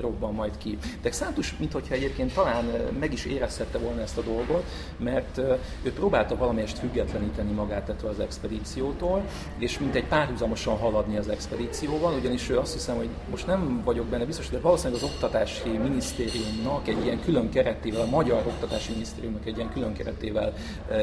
robban 0.00 0.34
majd 0.34 0.58
ki. 0.58 0.78
De 1.02 1.08
Xántus, 1.08 1.56
mintha 1.58 1.80
egyébként 1.88 2.34
talán 2.34 2.64
meg 2.98 3.12
is 3.12 3.24
érezte 3.24 3.64
tette 3.66 3.84
volna 3.84 4.00
ezt 4.00 4.18
a 4.18 4.22
dolgot, 4.22 4.64
mert 4.98 5.38
ő 5.82 5.92
próbálta 5.94 6.36
valamelyest 6.36 6.78
függetleníteni 6.78 7.52
magát 7.52 7.88
ettől 7.88 8.10
az 8.10 8.20
expedíciótól, 8.20 9.22
és 9.58 9.78
mint 9.78 9.94
egy 9.94 10.06
párhuzamosan 10.06 10.76
haladni 10.76 11.16
az 11.16 11.28
expedícióval, 11.28 12.14
ugyanis 12.14 12.48
ő 12.50 12.58
azt 12.58 12.72
hiszem, 12.72 12.96
hogy 12.96 13.08
most 13.30 13.46
nem 13.46 13.82
vagyok 13.84 14.06
benne 14.06 14.24
biztos, 14.24 14.48
de 14.48 14.60
valószínűleg 14.60 15.02
az 15.02 15.08
Oktatási 15.08 15.68
Minisztériumnak 15.68 16.88
egy 16.88 17.04
ilyen 17.04 17.20
külön 17.20 17.50
keretével, 17.50 18.00
a 18.00 18.10
Magyar 18.10 18.42
Oktatási 18.46 18.92
Minisztériumnak 18.92 19.46
egy 19.46 19.56
ilyen 19.56 19.70
külön 19.72 19.92
keretével 19.92 20.52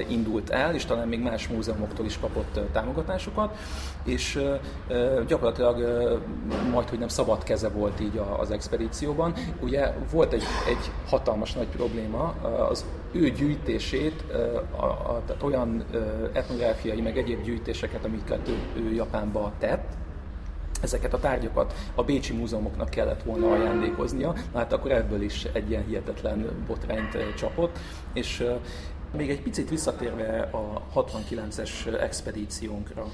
indult 0.08 0.50
el, 0.50 0.76
és 0.76 0.86
talán 0.86 1.08
még 1.08 1.20
más 1.20 1.48
múzeumoktól 1.48 2.06
is 2.06 2.20
kapott 2.20 2.60
támogatásokat, 2.72 3.58
és 4.04 4.40
gyakorlatilag 5.28 5.78
majd, 6.72 6.90
hogy 6.90 7.00
nem 7.00 7.08
szabad 7.08 7.44
keze 7.44 7.70
volt 7.70 8.00
így 8.00 8.22
az 8.38 8.52
expedícióban. 8.52 9.34
Ugye 9.62 9.94
volt 10.12 10.34
egy, 10.34 10.44
egy 10.68 10.92
hatalmas 11.10 11.54
nagy 11.54 11.68
probléma, 11.68 12.36
az 12.56 12.86
ő 13.12 13.30
gyűjtését, 13.30 14.24
a, 14.76 14.86
a, 14.86 15.22
tehát 15.26 15.44
olyan 15.44 15.86
etnográfiai, 16.34 17.02
meg 17.02 17.18
egyéb 17.18 17.44
gyűjtéseket, 17.44 18.06
amiket 18.06 18.48
ő, 18.48 18.82
ő 18.82 18.94
Japánba 18.94 19.52
tett, 19.60 19.92
ezeket 20.82 21.14
a 21.14 21.20
tárgyakat 21.20 21.74
a 21.96 22.04
Bécsi 22.04 22.34
múzeumoknak 22.34 22.90
kellett 22.90 23.24
volna 23.24 23.52
ajándékoznia, 23.52 24.34
na 24.52 24.60
hát 24.60 24.74
akkor 24.74 24.92
ebből 24.92 25.22
is 25.22 25.44
egy 25.54 25.70
ilyen 25.70 25.86
hihetetlen 25.86 26.64
botrányt 26.68 27.34
csapott, 27.36 27.80
és 28.14 28.48
még 29.18 29.30
egy 29.30 29.42
picit 29.42 29.70
visszatérve 29.70 30.50
a 30.52 30.82
69-es 30.96 32.00
expedíciónkra, 32.02 33.06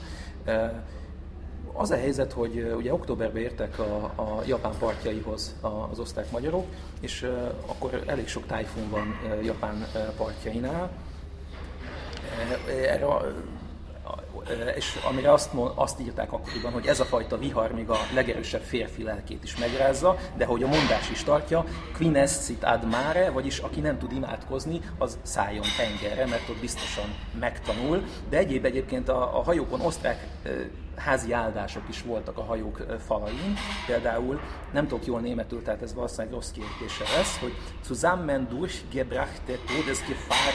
az 1.73 1.91
a 1.91 1.95
helyzet, 1.95 2.33
hogy 2.33 2.73
ugye 2.77 2.93
októberben 2.93 3.41
értek 3.41 3.79
a, 3.79 4.03
a 4.15 4.41
Japán 4.45 4.73
partjaihoz 4.79 5.55
az 5.91 5.99
osztrák 5.99 6.31
magyarok, 6.31 6.65
és 6.99 7.29
akkor 7.65 8.03
elég 8.05 8.27
sok 8.27 8.45
tájfun 8.45 8.89
van 8.89 9.19
Japán 9.43 9.87
partjainál. 10.17 10.91
Erre 12.67 13.07
és 14.75 14.99
amire 15.09 15.31
azt, 15.31 15.49
azt 15.75 15.99
írták 15.99 16.31
akkoriban, 16.31 16.71
hogy 16.71 16.85
ez 16.85 16.99
a 16.99 17.05
fajta 17.05 17.37
vihar 17.37 17.71
még 17.71 17.89
a 17.89 17.97
legerősebb 18.13 18.61
férfi 18.61 19.03
lelkét 19.03 19.43
is 19.43 19.57
megrázza, 19.57 20.17
de 20.37 20.45
hogy 20.45 20.63
a 20.63 20.67
mondás 20.67 21.09
is 21.09 21.23
tartja, 21.23 21.65
quinescit 21.97 22.63
ad 22.63 22.85
mare, 22.85 23.29
vagyis 23.29 23.57
aki 23.57 23.79
nem 23.79 23.97
tud 23.97 24.11
imádkozni, 24.11 24.81
az 24.97 25.17
szálljon 25.21 25.65
tengerre, 25.77 26.25
mert 26.25 26.49
ott 26.49 26.59
biztosan 26.59 27.15
megtanul. 27.39 28.03
De 28.29 28.37
egyéb 28.37 28.65
egyébként 28.65 29.09
a, 29.09 29.37
a 29.37 29.43
hajókon 29.43 29.81
osztrák 29.81 30.27
házi 30.99 31.31
áldások 31.33 31.83
is 31.89 32.01
voltak 32.01 32.37
a 32.37 32.43
hajók 32.43 32.85
falain. 33.05 33.57
Például, 33.85 34.39
nem 34.71 34.87
tudok 34.87 35.05
jól 35.05 35.19
németül, 35.19 35.63
tehát 35.63 35.81
ez 35.81 35.93
valószínűleg 35.93 36.33
rossz 36.33 36.51
kiejtése 36.51 37.03
lesz, 37.17 37.39
hogy 37.39 37.53
zusammen 37.83 38.47
durchgebrachte 38.49 39.53
Todesgefahr 39.67 40.53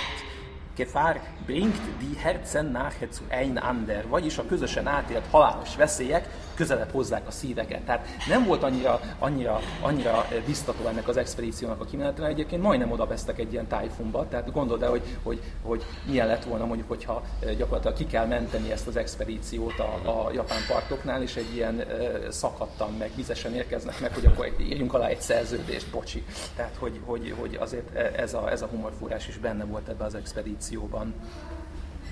Gefahr 0.76 1.20
bringt 1.46 1.80
die 2.00 2.16
Herzen 2.16 2.66
nachher 2.66 3.08
zu 3.10 3.24
einander, 3.28 4.08
vagyis 4.08 4.38
a 4.38 4.46
közösen 4.46 4.86
átélt 4.86 5.26
halálos 5.30 5.76
veszélyek 5.76 6.28
közelebb 6.54 6.90
hozzák 6.90 7.26
a 7.26 7.30
szíveket. 7.30 7.82
Tehát 7.82 8.06
nem 8.28 8.44
volt 8.44 8.62
annyira, 8.62 9.00
annyira, 9.18 9.60
annyira 9.80 10.26
biztató 10.46 10.86
ennek 10.86 11.08
az 11.08 11.16
expedíciónak 11.16 11.80
a 11.80 11.84
kimenetele, 11.84 12.28
egyébként 12.28 12.62
majdnem 12.62 12.90
oda 12.90 13.06
vesztek 13.06 13.38
egy 13.38 13.52
ilyen 13.52 13.66
tájfunba, 13.66 14.28
tehát 14.28 14.52
gondold 14.52 14.82
el, 14.82 14.90
hogy, 14.90 15.02
hogy, 15.22 15.40
hogy 15.62 15.84
milyen 16.06 16.26
lett 16.26 16.44
volna 16.44 16.66
mondjuk, 16.66 16.88
hogyha 16.88 17.22
gyakorlatilag 17.56 17.96
ki 17.96 18.06
kell 18.06 18.26
menteni 18.26 18.72
ezt 18.72 18.86
az 18.86 18.96
expedíciót 18.96 19.78
a, 19.78 20.26
a 20.26 20.32
japán 20.32 20.62
partoknál, 20.68 21.22
és 21.22 21.36
egy 21.36 21.54
ilyen 21.54 21.84
szakadtan 22.30 22.92
meg 22.92 23.10
vizesen 23.16 23.54
érkeznek 23.54 24.00
meg, 24.00 24.14
hogy 24.14 24.26
akkor 24.26 24.54
írjunk 24.60 24.94
alá 24.94 25.06
egy 25.06 25.20
szerződést, 25.20 25.90
bocsi. 25.90 26.24
Tehát, 26.56 26.76
hogy, 26.78 27.00
hogy, 27.04 27.34
hogy 27.38 27.58
azért 27.60 27.94
ez 27.96 28.34
a, 28.34 28.50
ez 28.50 28.62
a 28.62 28.66
humorfúrás 28.66 29.28
is 29.28 29.38
benne 29.38 29.64
volt 29.64 29.88
ebbe 29.88 30.04
az 30.04 30.14
expedícióban. 30.14 31.14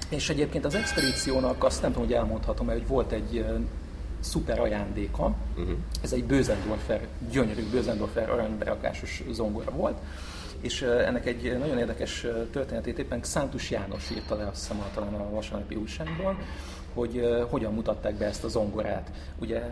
És 0.09 0.29
egyébként 0.29 0.65
az 0.65 0.75
expedíciónak 0.75 1.65
azt 1.65 1.83
nem 1.83 1.93
tudom, 1.93 2.07
hogy 2.07 2.17
elmondhatom, 2.17 2.67
hogy 2.67 2.87
volt 2.87 3.13
egy 3.13 3.45
szuper 4.23 4.61
ajándéka. 4.61 5.35
Uh-huh. 5.57 5.76
Ez 6.02 6.12
egy 6.12 6.25
Bözendorfer, 6.25 7.07
gyönyörű 7.31 7.71
Bözendorfer 7.71 8.31
aranyberakásos 8.31 9.23
zongora 9.31 9.71
volt, 9.71 9.99
és 10.61 10.83
ennek 10.83 11.26
egy 11.26 11.59
nagyon 11.59 11.79
érdekes 11.79 12.26
történetét 12.50 12.99
éppen 12.99 13.21
Xántus 13.21 13.71
János 13.71 14.11
írta 14.11 14.35
le, 14.35 14.47
azt 14.47 14.61
hiszem, 14.61 14.85
talán 14.95 15.14
a 15.14 15.31
vasárnapi 15.31 15.75
újságban, 15.75 16.38
hogy 16.95 17.45
hogyan 17.50 17.75
mutatták 17.75 18.14
be 18.14 18.25
ezt 18.25 18.45
a 18.45 18.49
zongorát. 18.49 19.11
Ugye 19.38 19.62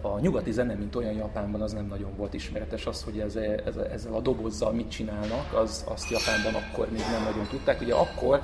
a 0.00 0.18
nyugati 0.20 0.52
zene, 0.52 0.74
mint 0.74 0.94
olyan 0.94 1.12
Japánban, 1.12 1.60
az 1.60 1.72
nem 1.72 1.86
nagyon 1.86 2.16
volt 2.16 2.34
ismeretes. 2.34 2.86
Az, 2.86 3.02
hogy 3.02 3.18
ez, 3.18 3.36
ez, 3.36 3.76
ezzel 3.76 4.12
a 4.12 4.20
dobozzal 4.20 4.72
mit 4.72 4.90
csinálnak, 4.90 5.52
az, 5.52 5.84
azt 5.88 6.10
Japánban 6.10 6.62
akkor 6.62 6.90
még 6.90 7.00
nem 7.10 7.22
nagyon 7.22 7.46
tudták. 7.50 7.80
Ugye 7.80 7.94
akkor 7.94 8.40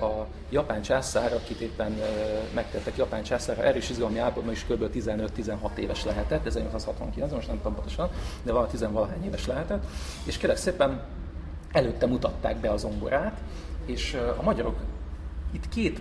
a 0.00 0.26
japán 0.50 0.82
császár, 0.82 1.32
akit 1.32 1.60
éppen 1.60 1.98
megtettek 2.54 2.96
japán 2.96 3.22
császár, 3.22 3.58
erős 3.58 3.90
izgalmi 3.90 4.18
állapotban 4.18 4.52
is 4.52 4.64
kb. 4.64 4.90
15-16 4.94 5.76
éves 5.76 6.04
lehetett, 6.04 6.46
1869 6.46 7.32
most 7.32 7.46
nem 7.46 7.56
tudom 7.56 7.74
pontosan, 7.74 8.10
de 8.42 8.52
valami 8.52 8.70
10 8.70 8.86
valahány 8.92 9.24
éves 9.24 9.46
lehetett, 9.46 9.84
és 10.24 10.36
kérlek 10.36 10.56
szépen 10.56 11.02
előtte 11.72 12.06
mutatták 12.06 12.56
be 12.56 12.70
az 12.70 12.80
zongorát, 12.80 13.40
és 13.86 14.18
a 14.38 14.42
magyarok 14.42 14.76
itt 15.52 15.68
két 15.68 16.00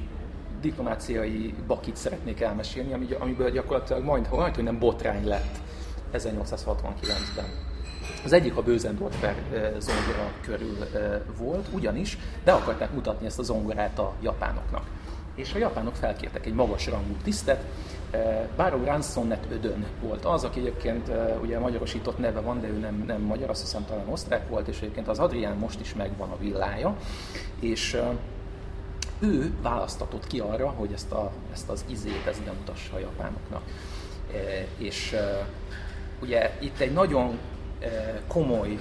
diplomáciai 0.61 1.53
bakit 1.67 1.95
szeretnék 1.95 2.41
elmesélni, 2.41 2.93
ami, 2.93 3.07
amiből 3.19 3.49
gyakorlatilag 3.49 4.03
majd, 4.03 4.27
majd, 4.31 4.55
hogy 4.55 4.63
nem 4.63 4.79
botrány 4.79 5.27
lett 5.27 5.57
1869-ben. 6.13 7.45
Az 8.23 8.33
egyik 8.33 8.57
a 8.57 8.61
Bözendorfer 8.61 9.35
zongora 9.77 10.31
körül 10.41 10.77
volt, 11.37 11.67
ugyanis 11.73 12.17
be 12.43 12.53
akarták 12.53 12.93
mutatni 12.93 13.25
ezt 13.25 13.39
a 13.39 13.43
zongorát 13.43 13.99
a 13.99 14.13
japánoknak. 14.21 14.83
És 15.35 15.53
a 15.53 15.57
japánok 15.57 15.95
felkértek 15.95 16.45
egy 16.45 16.53
magas 16.53 16.87
rangú 16.87 17.15
tisztet, 17.23 17.63
Báró 18.55 18.83
Ransonnet 18.83 19.47
Ödön 19.51 19.85
volt 20.01 20.25
az, 20.25 20.43
aki 20.43 20.59
egyébként 20.59 21.11
ugye 21.41 21.59
magyarosított 21.59 22.17
neve 22.17 22.39
van, 22.39 22.61
de 22.61 22.67
ő 22.67 22.77
nem, 22.77 23.03
nem 23.07 23.21
magyar, 23.21 23.49
azt 23.49 23.61
hiszem 23.61 23.85
talán 23.85 24.09
osztrák 24.09 24.49
volt, 24.49 24.67
és 24.67 24.77
egyébként 24.77 25.07
az 25.07 25.19
Adrián 25.19 25.57
most 25.57 25.79
is 25.79 25.93
megvan 25.93 26.29
a 26.29 26.37
villája, 26.37 26.95
és 27.59 28.01
ő 29.19 29.53
választatott 29.61 30.27
ki 30.27 30.39
arra, 30.39 30.69
hogy 30.69 30.91
ezt, 30.93 31.11
a, 31.11 31.31
ezt 31.53 31.69
az 31.69 31.85
izét 31.87 32.25
ezt 32.27 32.43
bemutassa 32.43 32.95
a 32.95 32.99
japánoknak. 32.99 33.61
E, 34.33 34.37
és 34.77 35.11
e, 35.11 35.47
ugye 36.21 36.57
itt 36.59 36.79
egy 36.79 36.93
nagyon 36.93 37.37
komoly 38.27 38.77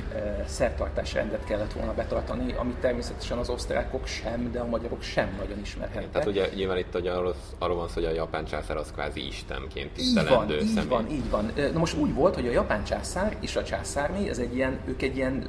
szertartásrendet 0.46 1.44
kellett 1.44 1.72
volna 1.72 1.94
betartani, 1.94 2.52
amit 2.52 2.76
természetesen 2.76 3.38
az 3.38 3.48
osztrákok 3.48 4.06
sem, 4.06 4.50
de 4.52 4.60
a 4.60 4.66
magyarok 4.66 5.02
sem 5.02 5.34
nagyon 5.38 5.58
ismerhettek. 5.60 6.10
Tehát 6.10 6.28
ugye 6.28 6.48
nyilván 6.54 6.78
itt 6.78 6.94
ugye 6.94 7.10
arról, 7.10 7.34
arról 7.58 7.76
van 7.76 7.88
szó, 7.88 7.94
hogy 7.94 8.04
a 8.04 8.10
japán 8.10 8.44
császár 8.44 8.76
az 8.76 8.92
kvázi 8.92 9.26
istenként 9.26 9.92
tisztelendő 9.92 10.58
így 10.58 10.74
van, 10.74 10.84
személy. 10.84 11.16
Így 11.16 11.30
van, 11.30 11.50
így 11.54 11.56
van. 11.56 11.72
Na 11.72 11.78
most 11.78 11.96
úgy 11.96 12.14
volt, 12.14 12.34
hogy 12.34 12.46
a 12.46 12.50
japán 12.50 12.84
császár 12.84 13.36
és 13.40 13.56
a 13.56 13.64
császárné, 13.64 14.28
ez 14.28 14.38
egy 14.38 14.54
ilyen, 14.54 14.78
ők 14.84 15.02
egy 15.02 15.16
ilyen 15.16 15.46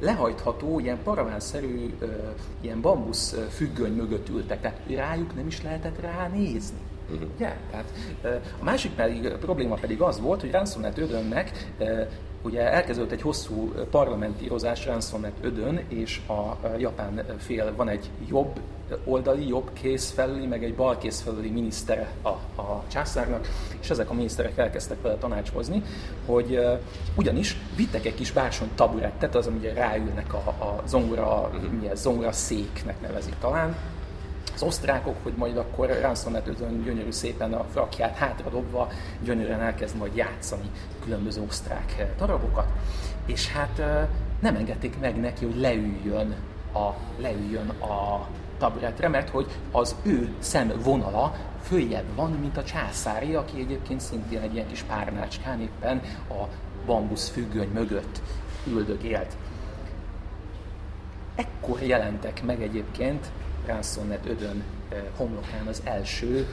lehajtható, 0.00 0.78
ilyen 0.78 0.98
paravánszerű, 1.02 1.94
ilyen 2.60 2.80
bambusz 2.80 3.36
függöny 3.50 3.92
mögött 3.92 4.28
ültek, 4.28 4.60
tehát 4.60 4.80
rájuk 4.88 5.34
nem 5.34 5.46
is 5.46 5.62
lehetett 5.62 6.00
ránézni. 6.00 6.78
Uh-huh. 7.12 7.28
Ugye? 7.36 7.56
Tehát, 7.70 7.92
a 8.60 8.64
másik 8.64 8.92
pedig, 8.92 9.26
a 9.26 9.38
probléma 9.38 9.74
pedig 9.74 10.00
az 10.00 10.20
volt, 10.20 10.40
hogy 10.40 10.50
Ransonet 10.50 10.98
Ödönnek 10.98 11.68
ugye 12.42 12.72
elkezdődött 12.72 13.12
egy 13.12 13.22
hosszú 13.22 13.72
parlamentírozás 13.90 14.86
Ransonet 14.86 15.32
Ödön, 15.40 15.80
és 15.88 16.20
a 16.28 16.56
japán 16.78 17.24
fél 17.38 17.72
van 17.76 17.88
egy 17.88 18.10
jobb 18.28 18.60
oldali, 19.04 19.48
jobb 19.48 19.70
kész 19.72 20.10
felüli, 20.10 20.46
meg 20.46 20.64
egy 20.64 20.74
bal 20.74 20.98
kész 20.98 21.20
felüli 21.20 21.50
minisztere 21.50 22.12
a, 22.22 22.28
a 22.62 22.82
császárnak, 22.88 23.48
és 23.80 23.90
ezek 23.90 24.10
a 24.10 24.14
miniszterek 24.14 24.58
elkezdtek 24.58 25.02
vele 25.02 25.14
tanácskozni, 25.14 25.82
hogy 26.26 26.56
uh, 26.56 26.78
ugyanis 27.14 27.56
vittek 27.76 28.04
egy 28.04 28.14
kis 28.14 28.32
bársony 28.32 28.68
taburettet, 28.74 29.34
az, 29.34 29.50
ugye 29.56 29.72
ráülnek 29.72 30.34
a, 30.34 30.36
a 30.48 30.82
zongora, 30.86 31.50
uh-huh. 31.54 31.72
milyen 31.80 31.96
zongora 31.96 32.32
széknek 32.32 33.00
nevezik 33.00 33.34
talán, 33.40 33.76
az 34.58 34.64
osztrákok, 34.64 35.16
hogy 35.22 35.32
majd 35.36 35.56
akkor 35.56 35.98
Ransonetőzön 36.00 36.82
gyönyörű 36.82 37.10
szépen 37.10 37.52
a 37.52 37.64
frakját 37.64 38.16
hátradobva 38.16 38.88
gyönyörűen 39.22 39.60
elkezd 39.60 39.96
majd 39.96 40.16
játszani 40.16 40.70
különböző 41.04 41.42
osztrák 41.42 41.94
eh, 41.98 42.08
darabokat, 42.16 42.66
és 43.26 43.52
hát 43.52 43.78
eh, 43.78 44.08
nem 44.40 44.56
engedték 44.56 45.00
meg 45.00 45.20
neki, 45.20 45.44
hogy 45.44 45.56
leüljön 45.56 46.34
a, 46.72 46.88
leüljön 47.18 47.68
a 47.68 48.26
taburetre, 48.58 49.08
mert 49.08 49.28
hogy 49.28 49.46
az 49.72 49.94
ő 50.02 50.34
szemvonala 50.38 51.34
följebb 51.62 52.14
van, 52.14 52.30
mint 52.30 52.56
a 52.56 52.64
császári, 52.64 53.34
aki 53.34 53.60
egyébként 53.60 54.00
szintén 54.00 54.40
egy 54.40 54.54
ilyen 54.54 54.68
kis 54.68 54.82
párnácskán 54.82 55.60
éppen 55.60 56.02
a 56.28 56.44
bambusz 56.86 57.28
függöny 57.28 57.70
mögött 57.72 58.22
üldögélt. 58.66 59.36
Ekkor 61.34 61.82
jelentek 61.82 62.42
meg 62.44 62.62
egyébként 62.62 63.30
Ransonnet 63.68 64.26
ödön 64.26 64.62
eh, 64.88 64.98
homlokán 65.16 65.66
az 65.66 65.82
első 65.84 66.46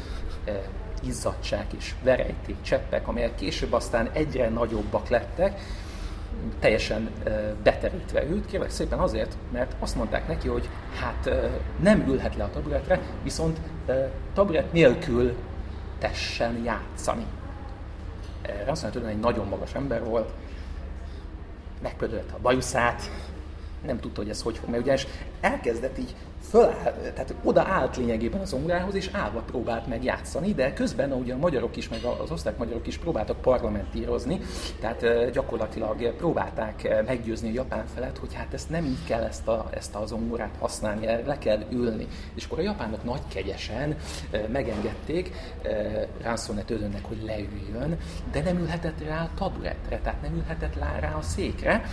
eh, 0.43 0.55
izzadság 1.01 1.65
és 1.77 1.93
verejték 2.03 2.61
cseppek, 2.61 3.07
amelyek 3.07 3.35
később 3.35 3.73
aztán 3.73 4.09
egyre 4.13 4.49
nagyobbak 4.49 5.09
lettek, 5.09 5.59
teljesen 6.59 7.09
eh, 7.23 7.51
beterítve 7.63 8.25
ült, 8.25 8.45
kérlek 8.45 8.69
szépen 8.69 8.99
azért, 8.99 9.37
mert 9.51 9.75
azt 9.79 9.95
mondták 9.95 10.27
neki, 10.27 10.47
hogy 10.47 10.69
hát 10.99 11.29
nem 11.79 12.07
ülhet 12.07 12.35
le 12.35 12.43
a 12.43 12.49
taburetre, 12.49 12.99
viszont 13.23 13.59
taburet 14.33 14.73
nélkül 14.73 15.35
tessen 15.99 16.63
játszani. 16.63 17.25
Ödön 18.83 19.05
egy 19.05 19.19
nagyon 19.19 19.47
magas 19.47 19.73
ember 19.73 20.03
volt, 20.03 20.29
megpödölte 21.81 22.33
a 22.33 22.39
bajuszát, 22.41 23.11
nem 23.85 23.99
tudta, 23.99 24.21
hogy 24.21 24.29
ez 24.29 24.41
hogy 24.41 24.57
fog, 24.57 24.69
mert 24.69 24.83
ugye 24.83 24.97
elkezdett 25.41 25.97
így 25.97 26.15
föláll, 26.49 26.93
tehát 27.13 27.35
oda 27.43 27.65
állt 27.67 27.97
lényegében 27.97 28.41
az 28.41 28.49
zongorához, 28.49 28.95
és 28.95 29.09
állva 29.11 29.39
próbált 29.39 29.87
meg 29.87 30.03
játszani, 30.03 30.53
de 30.53 30.73
közben 30.73 31.11
ugye 31.11 31.33
a 31.33 31.37
magyarok 31.37 31.77
is, 31.77 31.89
meg 31.89 31.99
az 32.23 32.31
osztrák 32.31 32.57
magyarok 32.57 32.87
is 32.87 32.97
próbáltak 32.97 33.41
parlamentírozni, 33.41 34.39
tehát 34.79 35.31
gyakorlatilag 35.31 36.13
próbálták 36.15 37.03
meggyőzni 37.05 37.49
a 37.49 37.53
japán 37.53 37.85
felet, 37.93 38.17
hogy 38.17 38.33
hát 38.33 38.53
ezt 38.53 38.69
nem 38.69 38.85
így 38.85 39.03
kell 39.07 39.23
ezt 39.23 39.47
a, 39.47 39.69
ezt 39.69 39.95
a 39.95 40.05
zongorát 40.05 40.55
használni, 40.59 41.05
le 41.05 41.37
kell 41.37 41.63
ülni. 41.71 42.07
És 42.33 42.45
akkor 42.45 42.59
a 42.59 42.61
japánok 42.61 43.03
nagy 43.03 43.21
kegyesen 43.27 43.95
megengedték 44.51 45.31
Ransonnet 46.23 46.69
Ödönnek, 46.69 47.05
hogy 47.05 47.23
leüljön, 47.25 47.97
de 48.31 48.41
nem 48.41 48.57
ülhetett 48.57 49.03
rá 49.07 49.21
a 49.21 49.29
taburetre, 49.37 49.99
tehát 49.99 50.21
nem 50.21 50.35
ülhetett 50.35 50.75
rá 50.99 51.15
a 51.17 51.21
székre. 51.21 51.85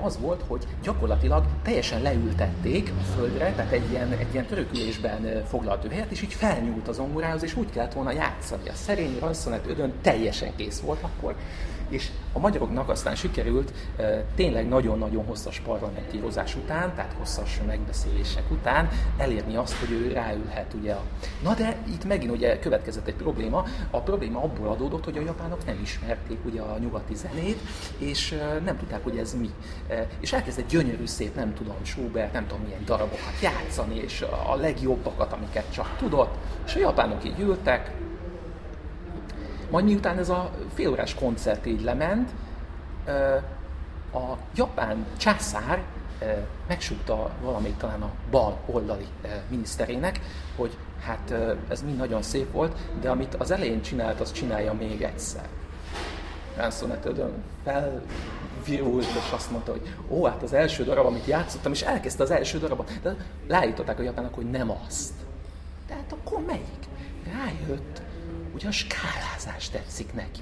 Az 0.00 0.18
volt, 0.20 0.42
hogy 0.46 0.66
gyakorlatilag 0.82 1.44
teljesen 1.62 2.02
leültették 2.02 2.92
a 2.98 3.02
földre, 3.02 3.52
tehát 3.52 3.72
egy 3.72 3.79
ilyen, 3.90 4.12
egy 4.12 4.32
ilyen 4.32 4.46
törökülésben 4.46 5.44
foglalt 5.46 5.84
ő 5.84 5.88
helyet, 5.88 6.10
és 6.10 6.22
így 6.22 6.34
felnyúlt 6.34 6.88
az 6.88 6.96
zongorához, 6.96 7.42
és 7.42 7.56
úgy 7.56 7.70
kellett 7.70 7.92
volna 7.92 8.12
játszani. 8.12 8.68
A 8.68 8.74
szerény 8.74 9.18
Ranszonet 9.20 9.66
ödön 9.66 9.92
teljesen 10.02 10.56
kész 10.56 10.80
volt 10.80 11.02
akkor, 11.02 11.34
és 11.90 12.10
a 12.32 12.38
magyaroknak 12.38 12.88
aztán 12.88 13.14
sikerült 13.14 13.72
tényleg 14.34 14.68
nagyon-nagyon 14.68 15.24
hosszas 15.24 15.60
parlamentírozás 15.60 16.54
után, 16.56 16.94
tehát 16.94 17.14
hosszas 17.18 17.60
megbeszélések 17.66 18.50
után 18.50 18.88
elérni 19.16 19.56
azt, 19.56 19.78
hogy 19.78 19.90
ő 19.90 20.12
ráülhet 20.12 20.74
ugye 20.80 20.92
a... 20.92 21.02
Na 21.42 21.54
de 21.54 21.76
itt 21.88 22.04
megint 22.04 22.32
ugye 22.32 22.58
következett 22.58 23.06
egy 23.06 23.14
probléma. 23.14 23.64
A 23.90 24.00
probléma 24.00 24.42
abból 24.42 24.68
adódott, 24.68 25.04
hogy 25.04 25.16
a 25.16 25.20
japánok 25.20 25.66
nem 25.66 25.78
ismerték 25.82 26.38
ugye 26.44 26.60
a 26.60 26.78
nyugati 26.78 27.14
zenét, 27.14 27.58
és 27.98 28.38
nem 28.64 28.78
tudták, 28.78 29.02
hogy 29.04 29.16
ez 29.16 29.34
mi. 29.34 29.50
És 30.20 30.32
elkezdett 30.32 30.68
gyönyörű 30.68 31.06
szép, 31.06 31.34
nem 31.34 31.54
tudom, 31.54 31.76
Schubert, 31.82 32.32
nem 32.32 32.46
tudom 32.46 32.64
milyen 32.64 32.84
darabokat 32.84 33.40
játszani, 33.42 33.96
és 33.96 34.24
a 34.46 34.54
legjobbakat, 34.54 35.32
amiket 35.32 35.72
csak 35.72 35.96
tudott. 35.98 36.34
És 36.66 36.74
a 36.74 36.78
japánok 36.78 37.24
így 37.24 37.38
ültek, 37.38 37.90
majd 39.70 39.84
miután 39.84 40.18
ez 40.18 40.28
a 40.28 40.50
félórás 40.74 41.14
koncert 41.14 41.66
így 41.66 41.82
lement, 41.82 42.30
a 44.12 44.36
japán 44.54 45.06
császár 45.16 45.82
megsúgta 46.68 47.30
valamelyik 47.42 47.76
talán 47.76 48.02
a 48.02 48.10
bal 48.30 48.58
oldali 48.66 49.06
miniszterének, 49.48 50.20
hogy 50.56 50.76
hát 51.00 51.34
ez 51.68 51.82
mind 51.82 51.96
nagyon 51.96 52.22
szép 52.22 52.52
volt, 52.52 52.76
de 53.00 53.10
amit 53.10 53.34
az 53.34 53.50
elején 53.50 53.82
csinált, 53.82 54.20
az 54.20 54.32
csinálja 54.32 54.72
még 54.72 55.02
egyszer. 55.02 55.48
Ransonetödön 56.56 57.32
felvirult, 57.64 59.04
és 59.04 59.32
azt 59.32 59.50
mondta, 59.50 59.70
hogy 59.70 59.94
ó, 60.08 60.24
hát 60.24 60.42
az 60.42 60.52
első 60.52 60.84
darab, 60.84 61.06
amit 61.06 61.26
játszottam, 61.26 61.72
és 61.72 61.82
elkezdte 61.82 62.22
az 62.22 62.30
első 62.30 62.58
darabot, 62.58 63.00
de 63.02 63.16
leállították 63.48 63.98
a 63.98 64.02
japánok, 64.02 64.34
hogy 64.34 64.50
nem 64.50 64.70
azt. 64.86 65.12
Tehát 65.88 66.12
akkor 66.12 66.44
melyik? 66.46 66.88
Rájött, 67.32 67.99
hogy 68.60 68.68
a 68.68 68.72
skálázás 68.72 69.68
tetszik 69.68 70.14
neki. 70.14 70.40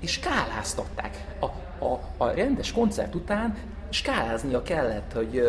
És 0.00 0.12
skáláztatták. 0.12 1.24
A, 1.40 1.44
a, 1.84 2.00
a 2.16 2.30
rendes 2.30 2.72
koncert 2.72 3.14
után 3.14 3.56
skáláznia 3.90 4.62
kellett, 4.62 5.12
hogy 5.12 5.42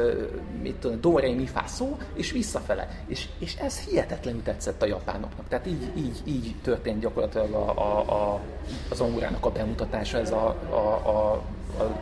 mit 0.61 0.75
tudom, 0.75 1.01
do, 1.01 1.17
re, 1.17 1.33
mi, 1.33 1.49
szó, 1.65 1.97
és 2.13 2.31
visszafele. 2.31 2.89
És, 3.07 3.27
és 3.39 3.55
ez 3.55 3.79
hihetetlenül 3.79 4.43
tetszett 4.43 4.81
a 4.81 4.85
japánoknak. 4.85 5.47
Tehát 5.47 5.67
így, 5.67 5.91
így, 5.97 6.21
így 6.23 6.55
történt 6.61 6.99
gyakorlatilag 6.99 7.53
a, 7.53 7.77
a, 7.77 7.99
a, 8.33 8.39
az 8.89 8.99
angurának 8.99 9.45
a 9.45 9.51
bemutatása, 9.51 10.17
ez 10.17 10.31
a, 10.31 10.47
a, 10.69 11.09
a, 11.09 11.33
a 11.83 11.99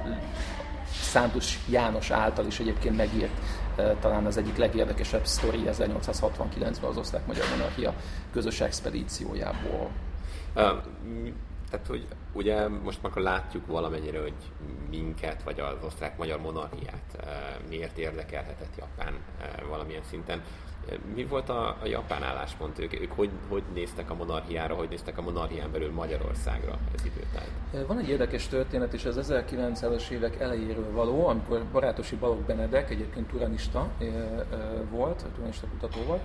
Szántus 1.02 1.60
János 1.70 2.12
által 2.12 2.46
is 2.46 2.60
egyébként 2.60 2.98
megírt 2.98 3.40
talán 4.00 4.26
az 4.26 4.38
egyik 4.38 4.58
legérdekesebb 4.58 5.26
sztori 5.26 5.64
1869-ben 5.66 6.90
az 6.90 6.98
osztrák-magyar 6.98 7.46
monarchia 7.58 7.94
közös 8.32 8.62
expedíciójából. 8.62 9.90
Tehát, 11.70 11.88
hogy 11.88 12.08
ugye 12.34 12.68
most 12.68 13.02
már 13.02 13.14
látjuk 13.16 13.68
valamennyire, 13.68 14.22
hogy 14.22 14.34
minket, 14.90 15.44
vagy 15.44 15.60
az 15.60 15.84
osztrák-magyar 15.86 16.40
monarchiát 16.40 17.28
miért 17.70 17.98
érdekelhetett 17.98 18.78
Japán 18.78 19.14
valamilyen 19.70 20.04
szinten. 20.10 20.42
Mi 21.16 21.26
volt 21.26 21.50
a, 21.50 21.68
a 21.82 21.86
japán 21.86 22.24
álláspont? 22.24 22.80
Ők, 22.80 23.02
ők 23.02 23.12
hogy, 23.12 23.30
hogy 23.50 23.64
néztek 23.74 24.10
a 24.10 24.14
monarchiára, 24.14 24.76
hogy 24.76 24.90
néztek 24.90 25.18
a 25.18 25.22
monarchián 25.22 25.72
belül 25.72 25.92
Magyarországra 25.92 26.78
ez 26.96 27.06
időtájt? 27.06 27.88
Van 27.88 28.00
egy 28.00 28.10
érdekes 28.10 28.48
történet, 28.48 28.94
és 28.94 29.06
az 29.06 29.32
1900-as 29.32 30.10
évek 30.10 30.40
elejéről 30.40 30.92
való, 30.92 31.28
amikor 31.28 31.64
barátosi 31.72 32.16
Balogh 32.16 32.46
Benedek, 32.46 32.90
egyébként 32.90 33.28
turanista 33.28 33.90
volt, 34.92 35.26
turanista 35.36 35.68
kutató 35.68 36.00
volt, 36.08 36.22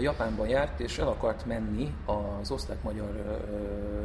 Japánban 0.00 0.48
járt, 0.48 0.80
és 0.80 0.98
el 0.98 1.08
akart 1.08 1.46
menni 1.46 1.94
az 2.04 2.50
osztrák-magyar 2.50 3.40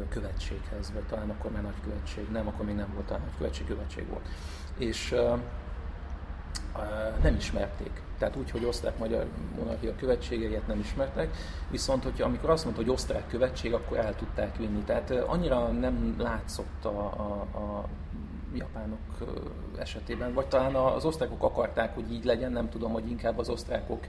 követséghez, 0.08 0.92
vagy 0.92 1.02
talán 1.02 1.30
akkor 1.30 1.50
már 1.50 1.62
nagykövetség, 1.62 2.30
nem, 2.30 2.48
akkor 2.48 2.64
még 2.64 2.74
nem 2.74 2.90
volt, 2.94 3.06
talán 3.06 3.22
nagykövetség, 3.24 3.66
követség 3.66 4.08
volt. 4.08 4.28
És 4.78 5.14
nem 7.22 7.34
ismerték. 7.36 7.90
Tehát 8.18 8.36
úgy, 8.36 8.50
hogy 8.50 8.64
osztrák-magyar 8.64 9.26
monarchia 9.58 9.94
követségeiet 9.96 10.66
nem 10.66 10.78
ismertek, 10.78 11.36
viszont 11.70 12.02
hogyha 12.02 12.24
amikor 12.24 12.50
azt 12.50 12.64
mondta, 12.64 12.82
hogy 12.82 12.92
osztrák 12.92 13.28
követség, 13.28 13.72
akkor 13.72 13.96
el 13.96 14.16
tudták 14.16 14.56
vinni. 14.56 14.80
Tehát 14.80 15.10
annyira 15.10 15.66
nem 15.66 16.14
látszott 16.18 16.84
a, 16.84 16.98
a, 16.98 17.58
a 17.58 17.88
japánok 18.54 18.98
esetében, 19.78 20.34
vagy 20.34 20.46
talán 20.46 20.74
az 20.74 21.04
osztrákok 21.04 21.42
akarták, 21.42 21.94
hogy 21.94 22.12
így 22.12 22.24
legyen, 22.24 22.52
nem 22.52 22.68
tudom, 22.68 22.92
hogy 22.92 23.10
inkább 23.10 23.38
az 23.38 23.48
osztrákok 23.48 24.06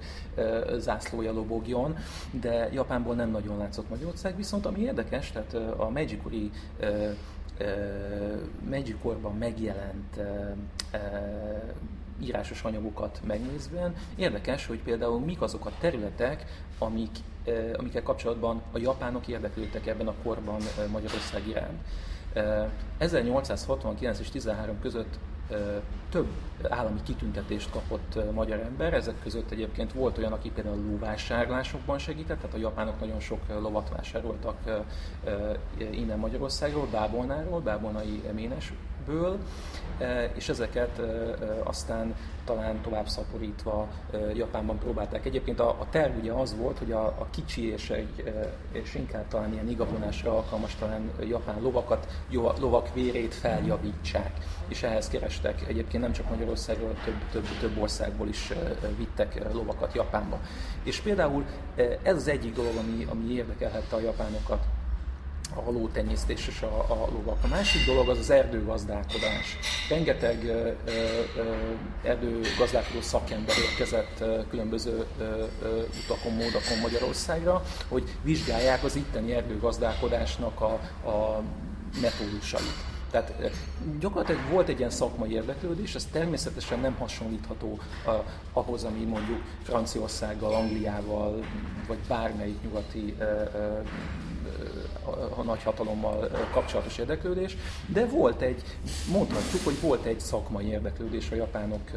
zászlója 0.78 1.34
lobogjon, 1.34 1.97
de 2.32 2.69
Japánból 2.74 3.15
nem 3.15 3.30
nagyon 3.30 3.58
látszott 3.58 3.89
Magyarország, 3.89 4.36
viszont 4.36 4.65
ami 4.65 4.80
érdekes, 4.80 5.32
tehát 5.32 5.54
a 5.78 5.89
Meiji-kuri 5.89 6.52
Meiji-korban 8.69 9.38
megjelent 9.38 10.19
írásos 12.21 12.63
anyagokat 12.63 13.21
megnézve, 13.27 13.93
érdekes, 14.15 14.65
hogy 14.65 14.79
például 14.79 15.19
mik 15.19 15.41
azok 15.41 15.65
a 15.65 15.71
területek, 15.79 16.45
amik, 16.77 17.12
amikkel 17.77 18.03
kapcsolatban 18.03 18.62
a 18.71 18.77
japánok 18.77 19.27
érdeklődtek 19.27 19.88
ebben 19.88 20.07
a 20.07 20.13
korban 20.23 20.62
Magyarország 20.91 21.47
iránt. 21.47 21.79
1869 22.97 24.19
és 24.19 24.29
13 24.29 24.79
között 24.79 25.19
több 26.10 26.27
állami 26.69 26.99
kitüntetést 27.03 27.71
kapott 27.71 28.34
magyar 28.34 28.60
ember, 28.60 28.93
ezek 28.93 29.15
között 29.23 29.51
egyébként 29.51 29.93
volt 29.93 30.17
olyan, 30.17 30.31
aki 30.31 30.49
például 30.49 30.84
lóvásárlásokban 30.86 31.97
segített, 31.97 32.39
tehát 32.39 32.55
a 32.55 32.60
japánok 32.60 32.99
nagyon 32.99 33.19
sok 33.19 33.39
lovat 33.47 33.89
vásároltak 33.89 34.84
innen 35.91 36.19
Magyarországról, 36.19 36.88
Bábolnáról, 36.91 37.60
Bábolnai 37.60 38.21
Ménesből, 39.05 39.37
és 40.33 40.49
ezeket 40.49 41.01
aztán 41.63 42.15
talán 42.45 42.81
tovább 42.81 43.07
szaporítva 43.07 43.87
Japánban 44.33 44.77
próbálták. 44.77 45.25
Egyébként 45.25 45.59
a, 45.59 45.69
a 45.69 45.87
terv 45.89 46.17
ugye 46.17 46.31
az 46.31 46.55
volt, 46.55 46.77
hogy 46.77 46.91
a, 46.91 47.05
a 47.05 47.27
kicsi 47.29 47.71
és, 47.71 47.89
egy, 47.89 48.33
és 48.71 48.95
inkább 48.95 49.27
talán 49.27 49.53
ilyen 49.53 49.69
igavonásra 49.69 50.35
alkalmas 50.35 50.75
talán 50.75 51.11
japán 51.23 51.61
lovakat, 51.61 52.07
lovak 52.59 52.93
vérét 52.93 53.33
feljavítsák. 53.33 54.31
És 54.67 54.83
ehhez 54.83 55.07
kerestek 55.07 55.67
egyébként 55.67 56.03
nem 56.03 56.11
csak 56.11 56.29
Magyarországról, 56.29 56.93
több, 57.05 57.29
több, 57.31 57.45
több 57.59 57.81
országból 57.81 58.27
is 58.27 58.53
vittek 58.97 59.53
lovakat 59.53 59.93
Japánba. 59.93 60.39
És 60.83 60.99
például 60.99 61.45
ez 62.03 62.15
az 62.15 62.27
egyik 62.27 62.53
dolog, 62.53 62.75
ami, 62.75 63.07
ami 63.09 63.33
érdekelhette 63.33 63.95
a 63.95 63.99
japánokat 63.99 64.65
a 65.55 65.61
halótenyésztés 65.61 66.47
és 66.47 66.61
a, 66.61 66.85
a 66.89 67.07
lovak. 67.11 67.37
A 67.43 67.47
másik 67.47 67.85
dolog 67.85 68.09
az 68.09 68.17
az 68.17 68.29
erdőgazdálkodás. 68.29 69.57
Rengeteg 69.89 70.43
ö, 70.43 70.71
ö, 70.85 71.01
erdőgazdálkodó 72.03 73.01
szakember 73.01 73.55
érkezett 73.71 74.19
ö, 74.19 74.39
különböző 74.49 75.05
ö, 75.19 75.23
ö, 75.61 75.81
utakon, 76.03 76.33
módakon 76.33 76.77
Magyarországra, 76.81 77.63
hogy 77.87 78.03
vizsgálják 78.21 78.83
az 78.83 78.95
itteni 78.95 79.33
erdőgazdálkodásnak 79.33 80.61
a, 80.61 80.73
a 81.09 81.43
metódusait. 82.01 82.89
Tehát 83.11 83.33
gyakorlatilag 83.99 84.41
volt 84.51 84.69
egy 84.69 84.77
ilyen 84.77 84.89
szakmai 84.89 85.31
érdeklődés, 85.31 85.95
ez 85.95 86.07
természetesen 86.11 86.79
nem 86.79 86.95
hasonlítható 86.99 87.79
ahhoz, 88.53 88.83
ami 88.83 89.03
mondjuk 89.03 89.41
Franciaországgal, 89.63 90.53
Angliával, 90.53 91.45
vagy 91.87 91.97
bármelyik 92.07 92.61
nyugati 92.63 93.15
a 95.35 95.41
nagyhatalommal 95.41 96.29
kapcsolatos 96.51 96.97
érdeklődés, 96.97 97.57
de 97.85 98.05
volt 98.05 98.41
egy, 98.41 98.61
mondhatjuk, 99.11 99.63
hogy 99.63 99.79
volt 99.81 100.05
egy 100.05 100.19
szakmai 100.19 100.65
érdeklődés 100.65 101.31
a 101.31 101.35
japánok 101.35 101.89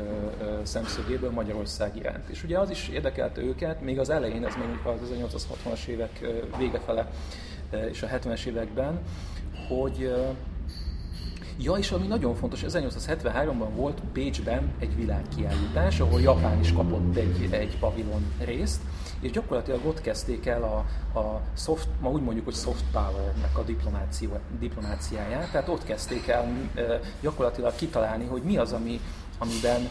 szemszögéből 0.62 1.30
Magyarország 1.30 1.96
iránt. 1.96 2.28
És 2.28 2.44
ugye 2.44 2.58
az 2.58 2.70
is 2.70 2.88
érdekelte 2.88 3.40
őket, 3.40 3.80
még 3.80 3.98
az 3.98 4.10
elején, 4.10 4.44
ez 4.44 4.54
még 4.54 4.94
az 4.94 5.08
1860-as 5.10 5.86
évek 5.86 6.26
vége 6.58 6.80
fele 6.80 7.10
és 7.90 8.02
a 8.02 8.06
70-es 8.06 8.44
években, 8.44 8.98
hogy 9.68 10.14
Ja, 11.58 11.72
és 11.72 11.90
ami 11.90 12.06
nagyon 12.06 12.34
fontos, 12.34 12.64
1873-ban 12.68 13.68
volt 13.74 14.02
Bécsben 14.12 14.72
egy 14.78 14.96
világkiállítás, 14.96 16.00
ahol 16.00 16.20
Japán 16.20 16.60
is 16.60 16.72
kapott 16.72 17.16
egy, 17.16 17.48
egy 17.50 17.78
pavilon 17.78 18.32
részt, 18.38 18.80
és 19.24 19.30
gyakorlatilag 19.30 19.86
ott 19.86 20.00
kezdték 20.00 20.46
el 20.46 20.62
a, 20.62 20.76
a 21.18 21.40
soft, 21.56 21.88
ma 22.00 22.10
úgy 22.10 22.22
mondjuk, 22.22 22.44
hogy 22.44 22.54
soft 22.54 22.84
power-nek 22.92 23.58
a 23.58 23.64
diplomáciáját, 24.58 25.50
tehát 25.50 25.68
ott 25.68 25.84
kezdték 25.84 26.28
el 26.28 26.70
gyakorlatilag 27.20 27.74
kitalálni, 27.74 28.24
hogy 28.24 28.42
mi 28.42 28.56
az, 28.56 28.72
ami, 28.72 29.00
amiben 29.38 29.88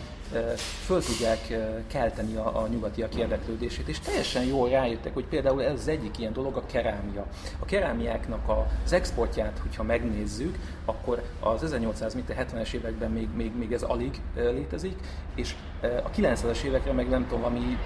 föl 0.85 1.03
tudják 1.03 1.53
kelteni 1.87 2.35
a, 2.35 2.61
a 2.61 2.67
nyugatiak 2.67 3.15
érdeklődését, 3.15 3.87
és 3.87 3.99
teljesen 3.99 4.43
jól 4.43 4.69
rájöttek, 4.69 5.13
hogy 5.13 5.25
például 5.25 5.63
ez 5.63 5.79
az 5.79 5.87
egyik 5.87 6.19
ilyen 6.19 6.33
dolog 6.33 6.55
a 6.55 6.65
kerámia. 6.65 7.25
A 7.59 7.65
kerámiáknak 7.65 8.49
az 8.83 8.93
exportját, 8.93 9.59
hogyha 9.61 9.83
megnézzük, 9.83 10.57
akkor 10.85 11.23
az 11.39 11.61
1870-es 11.65 12.73
években 12.73 13.11
még, 13.11 13.29
még, 13.35 13.55
még 13.57 13.71
ez 13.71 13.81
alig 13.81 14.21
létezik, 14.35 14.95
és 15.35 15.55
a 15.81 16.09
90-es 16.09 16.63
évekre 16.63 16.93
meg 16.93 17.09
nem 17.09 17.27
tudom, 17.27 17.43
ami 17.43 17.77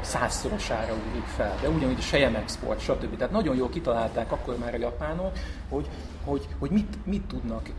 százszorosára 0.00 0.92
ugrik 0.92 1.24
fel, 1.24 1.58
de 1.60 1.68
ugyanúgy 1.68 1.98
a 1.98 2.02
sejem 2.02 2.34
export, 2.34 2.80
stb. 2.80 3.16
Tehát 3.16 3.32
nagyon 3.32 3.56
jól 3.56 3.68
kitalálták 3.68 4.32
akkor 4.32 4.58
már 4.58 4.74
a 4.74 4.78
japánok, 4.78 5.32
hogy, 5.68 5.88
hogy, 6.24 6.48
hogy 6.58 6.70
mit, 6.70 7.06
mit 7.06 7.22
tudnak 7.22 7.70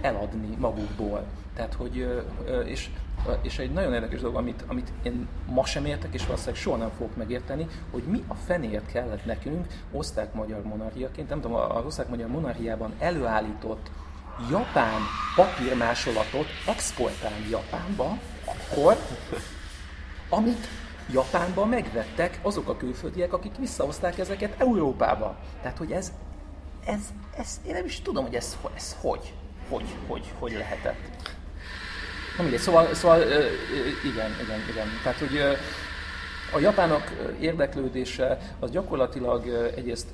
eladni 0.00 0.56
magukból. 0.58 1.24
Tehát, 1.54 1.74
hogy, 1.74 2.24
és, 2.66 2.90
és 3.42 3.58
egy 3.58 3.72
nagyon 3.72 3.92
érdekes 3.92 4.20
dolog, 4.20 4.36
amit, 4.36 4.64
amit 4.66 4.92
én 5.02 5.28
ma 5.46 5.64
sem 5.64 5.84
értek, 5.84 6.14
és 6.14 6.26
valószínűleg 6.26 6.60
soha 6.60 6.76
nem 6.76 6.90
fogok 6.96 7.16
megérteni, 7.16 7.66
hogy 7.90 8.02
mi 8.02 8.24
a 8.28 8.34
fenért 8.34 8.86
kellett 8.86 9.24
nekünk 9.24 9.66
osztrák-magyar 9.92 10.62
monarchiaként, 10.62 11.28
nem 11.28 11.40
tudom, 11.40 11.56
az 11.56 11.84
osztrák-magyar 11.84 12.28
monarchiában 12.28 12.92
előállított 12.98 13.90
japán 14.50 15.00
papírmásolatot 15.36 16.46
exportálni 16.66 17.48
Japánba, 17.50 18.18
akkor, 18.44 18.96
amit 20.28 20.66
Japánban 21.12 21.68
megvettek 21.68 22.38
azok 22.42 22.68
a 22.68 22.76
külföldiek, 22.76 23.32
akik 23.32 23.56
visszahozták 23.58 24.18
ezeket 24.18 24.60
Európába. 24.60 25.36
Tehát, 25.62 25.78
hogy 25.78 25.92
ez, 25.92 26.12
ez, 26.86 27.00
ez 27.36 27.60
én 27.66 27.72
nem 27.72 27.84
is 27.84 28.00
tudom, 28.00 28.24
hogy 28.24 28.34
ez, 28.34 28.56
ez 28.76 28.96
hogy, 29.00 29.32
hogy, 29.68 29.84
hogy, 30.06 30.32
hogy 30.38 30.52
lehetett. 30.52 30.96
Na 32.36 32.42
mindegy, 32.42 32.60
szóval, 32.60 32.94
szóval 32.94 33.20
igen, 34.04 34.30
igen, 34.42 34.60
igen. 34.70 34.88
Tehát, 35.02 35.18
hogy 35.18 35.38
a 36.52 36.58
japánok 36.58 37.02
érdeklődése 37.40 38.38
az 38.60 38.70
gyakorlatilag 38.70 39.48
egyrészt 39.76 40.06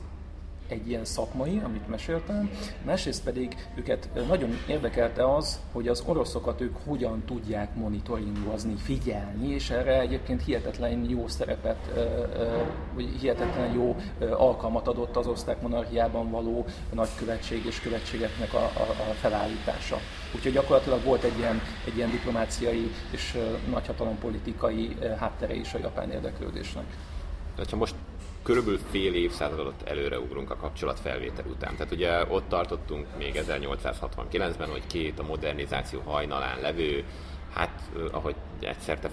egy 0.70 0.88
ilyen 0.88 1.04
szakmai, 1.04 1.60
amit 1.64 1.88
meséltem, 1.88 2.50
másrészt 2.84 3.24
pedig 3.24 3.56
őket 3.74 4.08
nagyon 4.28 4.50
érdekelte 4.68 5.34
az, 5.34 5.60
hogy 5.72 5.88
az 5.88 6.02
oroszokat 6.06 6.60
ők 6.60 6.76
hogyan 6.84 7.22
tudják 7.26 7.74
monitoringozni, 7.74 8.74
figyelni, 8.74 9.48
és 9.48 9.70
erre 9.70 10.00
egyébként 10.00 10.44
hihetetlen 10.44 11.08
jó 11.08 11.28
szerepet, 11.28 11.90
vagy 12.94 13.08
hihetetlen 13.20 13.72
jó 13.72 13.96
alkalmat 14.30 14.88
adott 14.88 15.16
az 15.16 15.26
osztrák 15.26 15.62
monarchiában 15.62 16.30
való 16.30 16.64
nagykövetség 16.92 17.64
és 17.66 17.80
követségeknek 17.80 18.54
a, 18.54 18.62
a, 18.64 19.10
a 19.10 19.14
felállítása. 19.20 19.96
Úgyhogy 20.34 20.52
gyakorlatilag 20.52 21.04
volt 21.04 21.22
egy 21.22 21.38
ilyen, 21.38 21.60
egy 21.86 21.96
ilyen 21.96 22.10
diplomáciai 22.10 22.90
és 23.10 23.38
nagyhatalompolitikai 23.70 24.96
háttere 25.18 25.54
is 25.54 25.74
a 25.74 25.78
japán 25.78 26.10
érdeklődésnek. 26.10 26.84
De 27.56 27.62
ha 27.70 27.76
most 27.76 27.94
körülbelül 28.42 28.80
fél 28.90 29.14
évszázadot 29.14 29.82
előreugrunk 29.84 30.50
a 30.50 30.56
kapcsolatfelvétel 30.56 31.44
után. 31.46 31.76
Tehát 31.76 31.92
ugye 31.92 32.24
ott 32.28 32.48
tartottunk 32.48 33.06
még 33.18 33.42
1869-ben, 33.48 34.68
hogy 34.70 34.86
két 34.86 35.18
a 35.18 35.22
modernizáció 35.22 36.00
hajnalán 36.00 36.60
levő, 36.60 37.04
hát 37.54 37.90
ahogy 38.12 38.34
egyszer 38.60 38.98
te 38.98 39.08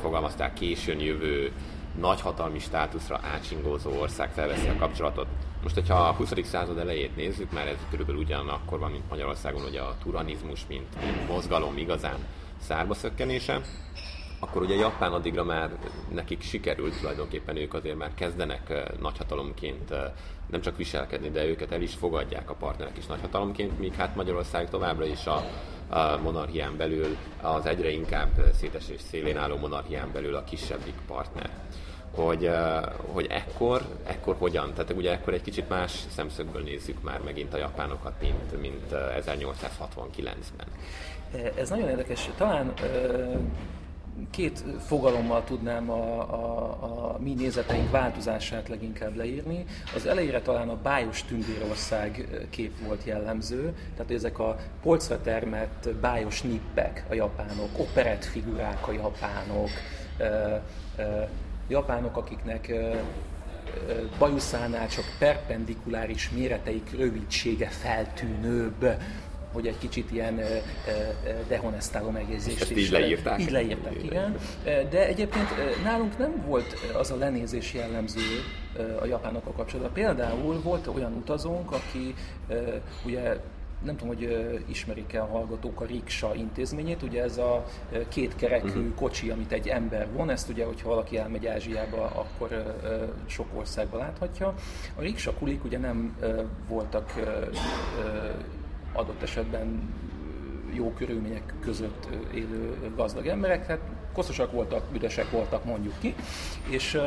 fogalmaztál, 0.00 0.52
későn 0.52 1.00
jövő 1.00 1.52
nagyhatalmi 2.00 2.58
státuszra 2.58 3.20
átsingózó 3.22 3.90
ország 4.00 4.30
felveszi 4.30 4.68
a 4.68 4.76
kapcsolatot. 4.76 5.26
Most, 5.62 5.74
hogyha 5.74 5.94
a 5.94 6.12
20. 6.12 6.32
század 6.42 6.78
elejét 6.78 7.16
nézzük, 7.16 7.52
már 7.52 7.66
ez 7.66 7.76
körülbelül 7.90 8.20
ugyanakkor 8.20 8.78
van, 8.78 8.90
mint 8.90 9.08
Magyarországon, 9.08 9.64
ugye 9.64 9.80
a 9.80 9.96
turanizmus, 10.02 10.66
mint, 10.68 11.04
mint 11.04 11.28
mozgalom 11.28 11.78
igazán 11.78 12.18
szárba 12.60 12.94
szökkenése 12.94 13.60
akkor 14.44 14.62
ugye 14.62 14.74
Japán 14.74 15.12
addigra 15.12 15.44
már 15.44 15.70
nekik 16.14 16.42
sikerült, 16.42 16.98
tulajdonképpen 16.98 17.56
ők 17.56 17.74
azért 17.74 17.96
már 17.96 18.14
kezdenek 18.14 18.92
nagyhatalomként 19.00 19.94
nem 20.50 20.60
csak 20.60 20.76
viselkedni, 20.76 21.30
de 21.30 21.44
őket 21.44 21.72
el 21.72 21.82
is 21.82 21.94
fogadják 21.94 22.50
a 22.50 22.54
partnerek 22.54 22.96
is 22.96 23.06
nagyhatalomként, 23.06 23.78
míg 23.78 23.94
hát 23.94 24.16
Magyarország 24.16 24.70
továbbra 24.70 25.04
is 25.04 25.26
a, 25.26 25.44
monarchián 26.22 26.76
belül 26.76 27.16
az 27.42 27.66
egyre 27.66 27.90
inkább 27.90 28.30
szétesés 28.58 29.00
szélén 29.00 29.36
álló 29.36 29.56
monarchián 29.56 30.12
belül 30.12 30.34
a 30.34 30.44
kisebbik 30.44 30.94
partner. 31.06 31.50
Hogy, 32.14 32.50
hogy 33.12 33.26
ekkor, 33.30 33.82
ekkor 34.04 34.36
hogyan? 34.38 34.72
Tehát 34.72 34.92
ugye 34.92 35.12
ekkor 35.12 35.32
egy 35.32 35.42
kicsit 35.42 35.68
más 35.68 36.04
szemszögből 36.08 36.62
nézzük 36.62 37.02
már 37.02 37.20
megint 37.24 37.54
a 37.54 37.56
japánokat, 37.56 38.12
mint, 38.20 38.60
mint 38.60 38.94
1869-ben. 39.26 40.66
Ez 41.56 41.70
nagyon 41.70 41.88
érdekes. 41.88 42.30
Talán 42.36 42.72
két 44.30 44.64
fogalommal 44.86 45.44
tudnám 45.44 45.90
a, 45.90 46.18
a, 46.18 46.68
a 46.82 47.18
mi 47.18 47.34
nézeteink 47.34 47.90
változását 47.90 48.68
leginkább 48.68 49.16
leírni. 49.16 49.64
Az 49.94 50.06
elejére 50.06 50.40
talán 50.40 50.68
a 50.68 50.76
bájos 50.82 51.22
tündérország 51.22 52.28
kép 52.50 52.72
volt 52.86 53.04
jellemző, 53.04 53.74
tehát 53.96 54.12
ezek 54.12 54.38
a 54.38 54.56
polcra 54.82 55.20
termett 55.20 55.88
bájos 56.00 56.42
nippek 56.42 57.04
a 57.10 57.14
japánok, 57.14 57.78
operett 57.78 58.24
figurák 58.24 58.88
a 58.88 58.92
japánok, 58.92 59.70
japánok, 61.68 62.16
akiknek 62.16 62.72
bajuszánál 64.18 64.88
csak 64.88 65.04
perpendikuláris 65.18 66.30
méreteik 66.30 66.90
rövidsége 66.98 67.68
feltűnőbb, 67.68 68.86
hogy 69.54 69.66
egy 69.66 69.78
kicsit 69.78 70.12
ilyen 70.12 70.40
dehonestáló 71.48 72.10
megjegyzést 72.10 72.60
Ezt 72.60 72.70
is. 72.70 72.84
így 72.86 72.90
leírták? 72.90 73.40
Így 73.40 73.50
leírták, 73.50 74.04
igen. 74.04 74.36
De 74.64 75.06
egyébként 75.06 75.48
nálunk 75.84 76.18
nem 76.18 76.44
volt 76.46 76.74
az 76.98 77.10
a 77.10 77.16
lenézés 77.16 77.74
jellemző 77.74 78.20
a 79.00 79.04
japánokkal 79.04 79.52
kapcsolatban. 79.52 79.92
Például 79.92 80.60
volt 80.62 80.86
olyan 80.86 81.12
utazónk, 81.12 81.72
aki 81.72 82.14
ugye 83.06 83.36
nem 83.84 83.96
tudom, 83.96 84.16
hogy 84.16 84.48
ismerik-e 84.66 85.22
a 85.22 85.26
hallgatók 85.26 85.80
a 85.80 85.84
riksa 85.84 86.34
intézményét, 86.34 87.02
ugye 87.02 87.22
ez 87.22 87.38
a 87.38 87.64
két 88.08 88.36
kerekű 88.36 88.68
uh-huh. 88.68 88.94
kocsi, 88.94 89.30
amit 89.30 89.52
egy 89.52 89.68
ember 89.68 90.08
von, 90.12 90.30
ezt 90.30 90.48
ugye, 90.48 90.64
hogyha 90.64 90.88
valaki 90.88 91.18
elmegy 91.18 91.46
Ázsiába, 91.46 92.04
akkor 92.04 92.74
sok 93.26 93.46
országban 93.54 94.00
láthatja. 94.00 94.54
A 94.96 95.00
riksa 95.00 95.32
kulik 95.32 95.64
ugye 95.64 95.78
nem 95.78 96.16
voltak 96.68 97.12
adott 98.94 99.22
esetben 99.22 99.94
jó 100.72 100.92
körülmények 100.92 101.54
között 101.60 102.08
élő 102.34 102.92
gazdag 102.96 103.26
emberek, 103.26 103.66
hát 103.66 103.80
koszosak 104.12 104.52
voltak, 104.52 104.82
üdesek 104.94 105.30
voltak 105.30 105.64
mondjuk 105.64 105.94
ki, 106.00 106.14
és 106.68 107.00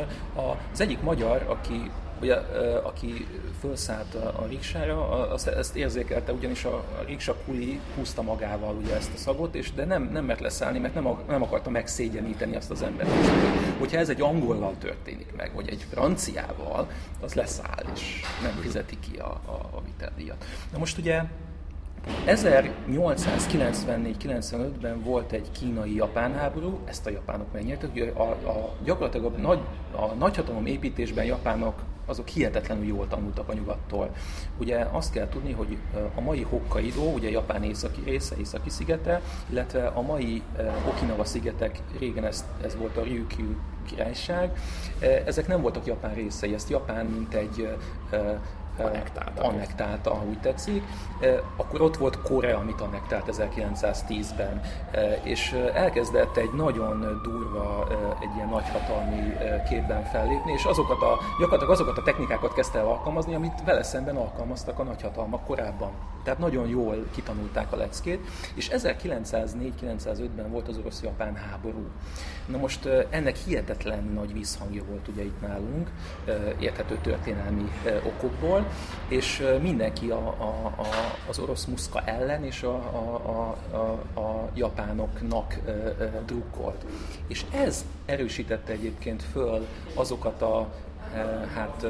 az 0.72 0.80
egyik 0.80 1.00
magyar, 1.00 1.44
aki 1.48 1.90
ugye, 2.20 2.34
aki 2.82 3.26
felszállt 3.60 4.14
a, 4.14 4.46
riksára, 4.48 5.08
azt, 5.32 5.46
ezt 5.46 5.76
érzékelte, 5.76 6.32
ugyanis 6.32 6.64
a 6.64 6.84
riksa 7.06 7.36
kuli 7.44 7.80
húzta 7.96 8.22
magával 8.22 8.74
ugye 8.74 8.96
ezt 8.96 9.10
a 9.14 9.16
szagot, 9.16 9.54
és 9.54 9.72
de 9.72 9.84
nem, 9.84 10.02
nem 10.12 10.24
mert 10.24 10.40
leszállni, 10.40 10.78
mert 10.78 10.94
nem, 10.94 11.08
nem 11.28 11.42
akarta 11.42 11.70
megszégyeníteni 11.70 12.56
azt 12.56 12.70
az 12.70 12.82
embert. 12.82 13.10
Hogyha 13.78 13.98
ez 13.98 14.08
egy 14.08 14.20
angollal 14.20 14.74
történik 14.78 15.32
meg, 15.36 15.54
vagy 15.54 15.68
egy 15.68 15.86
franciával, 15.90 16.88
az 17.20 17.34
leszáll, 17.34 17.84
és 17.94 18.22
nem 18.42 18.52
fizeti 18.60 18.98
ki 18.98 19.16
a, 19.16 19.40
a, 19.46 19.76
a 19.76 19.82
viteldíjat. 19.84 20.44
Na 20.72 20.78
most 20.78 20.98
ugye 20.98 21.22
1894-95-ben 22.26 25.02
volt 25.02 25.32
egy 25.32 25.50
kínai-japán 25.50 26.34
háború, 26.34 26.78
ezt 26.84 27.06
a 27.06 27.10
japánok 27.10 27.52
megnyertek. 27.52 28.14
A, 28.14 28.22
a, 28.22 28.76
gyakorlatilag 28.84 29.34
a, 29.34 29.38
nagy, 29.38 29.60
a 29.92 30.06
nagyhatalom 30.06 30.66
építésben 30.66 31.24
japánok 31.24 31.82
azok 32.08 32.28
hihetetlenül 32.28 32.84
jól 32.84 33.08
tanultak 33.08 33.48
a 33.48 33.52
nyugattól. 33.52 34.10
Ugye 34.58 34.78
azt 34.78 35.12
kell 35.12 35.28
tudni, 35.28 35.52
hogy 35.52 35.76
a 36.14 36.20
mai 36.20 36.42
Hokkaido, 36.42 37.02
ugye 37.02 37.30
Japán 37.30 37.62
északi 37.62 38.00
része, 38.04 38.36
északi 38.36 38.70
szigete, 38.70 39.20
illetve 39.50 39.86
a 39.86 40.00
mai 40.00 40.42
Okinawa 40.88 41.24
szigetek, 41.24 41.80
régen 41.98 42.24
ez, 42.24 42.44
ez 42.64 42.76
volt 42.76 42.96
a 42.96 43.02
Ryukyu 43.02 43.56
királyság, 43.86 44.58
ezek 45.24 45.46
nem 45.46 45.60
voltak 45.60 45.86
Japán 45.86 46.14
részei, 46.14 46.54
ezt 46.54 46.70
Japán 46.70 47.06
mint 47.06 47.34
egy 47.34 47.76
annektálta. 48.84 49.42
annektálta, 49.42 50.14
ha 50.14 50.24
úgy 50.24 50.40
tetszik. 50.40 50.82
Akkor 51.56 51.80
ott 51.80 51.96
volt 51.96 52.22
Korea, 52.22 52.58
amit 52.58 52.80
annektált 52.80 53.24
1910-ben, 53.32 54.60
és 55.22 55.52
elkezdett 55.74 56.36
egy 56.36 56.50
nagyon 56.52 57.20
durva, 57.22 57.86
egy 58.20 58.34
ilyen 58.36 58.48
nagyhatalmi 58.48 59.36
képben 59.68 60.04
fellépni, 60.04 60.52
és 60.52 60.64
azokat 60.64 61.02
a, 61.02 61.18
gyakorlatilag 61.38 61.72
azokat 61.72 61.98
a 61.98 62.02
technikákat 62.02 62.54
kezdte 62.54 62.78
el 62.78 62.86
alkalmazni, 62.86 63.34
amit 63.34 63.64
vele 63.64 63.82
szemben 63.82 64.16
alkalmaztak 64.16 64.78
a 64.78 64.82
nagyhatalmak 64.82 65.44
korábban. 65.44 65.90
Tehát 66.22 66.38
nagyon 66.38 66.68
jól 66.68 67.06
kitanulták 67.10 67.72
a 67.72 67.76
leckét, 67.76 68.26
és 68.54 68.70
1904-905-ben 68.72 70.50
volt 70.50 70.68
az 70.68 70.78
orosz-japán 70.78 71.34
háború. 71.34 71.86
Na 72.46 72.56
most 72.56 72.88
ennek 73.10 73.36
hihetetlen 73.36 74.04
nagy 74.14 74.32
visszhangja 74.32 74.82
volt 74.84 75.08
ugye 75.08 75.22
itt 75.22 75.40
nálunk, 75.40 75.90
érthető 76.58 76.98
történelmi 77.02 77.70
okokból, 78.06 78.66
és 79.08 79.42
mindenki 79.62 80.10
a, 80.10 80.26
a, 80.38 80.72
a, 80.76 80.86
az 81.28 81.38
orosz 81.38 81.64
muszka 81.64 82.02
ellen 82.04 82.44
és 82.44 82.62
a, 82.62 82.74
a, 82.74 83.56
a, 83.76 84.20
a 84.20 84.50
japánoknak 84.54 85.58
drukkolt. 86.26 86.84
És 87.26 87.44
ez 87.52 87.84
erősítette 88.06 88.72
egyébként 88.72 89.22
föl 89.22 89.66
azokat 89.94 90.42
a 90.42 90.68
hát 91.54 91.86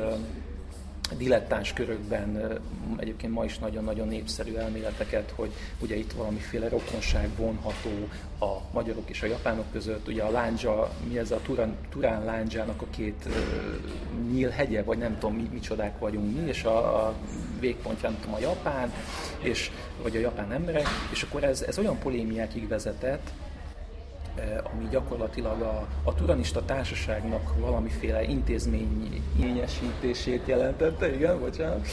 dilettáns 1.14 1.72
körökben 1.72 2.60
egyébként 2.96 3.32
ma 3.32 3.44
is 3.44 3.58
nagyon-nagyon 3.58 4.08
népszerű 4.08 4.54
elméleteket, 4.54 5.32
hogy 5.34 5.52
ugye 5.78 5.96
itt 5.96 6.12
valamiféle 6.12 6.68
rokonság 6.68 7.28
vonható 7.36 8.08
a 8.40 8.60
magyarok 8.72 9.10
és 9.10 9.22
a 9.22 9.26
japánok 9.26 9.72
között. 9.72 10.08
Ugye 10.08 10.22
a 10.22 10.30
lándzsa, 10.30 10.90
mi 11.08 11.18
ez 11.18 11.30
a 11.30 11.40
Turán, 11.42 11.76
Turán 11.88 12.24
lándzsának 12.24 12.82
a 12.82 12.86
két 12.90 13.24
uh, 13.26 13.34
nyílhegye, 14.32 14.82
vagy 14.82 14.98
nem 14.98 15.18
tudom, 15.18 15.36
mi, 15.36 15.48
micsodák 15.52 15.98
vagyunk 15.98 16.36
mi, 16.36 16.48
és 16.48 16.64
a, 16.64 17.06
a 17.06 17.14
nem 17.60 18.18
tudom, 18.20 18.34
a 18.34 18.38
Japán, 18.38 18.92
és, 19.42 19.70
vagy 20.02 20.16
a 20.16 20.20
japán 20.20 20.52
emberek, 20.52 20.86
és 21.12 21.22
akkor 21.22 21.44
ez, 21.44 21.62
ez 21.62 21.78
olyan 21.78 21.98
polémiákig 21.98 22.68
vezetett, 22.68 23.30
ami 24.72 24.88
gyakorlatilag 24.90 25.60
a, 25.60 25.86
a 26.04 26.14
turanista 26.14 26.64
társaságnak 26.64 27.58
valamiféle 27.58 28.22
intézményesítését 28.22 30.46
jelentette, 30.46 31.14
igen, 31.14 31.38
bocsánat, 31.38 31.86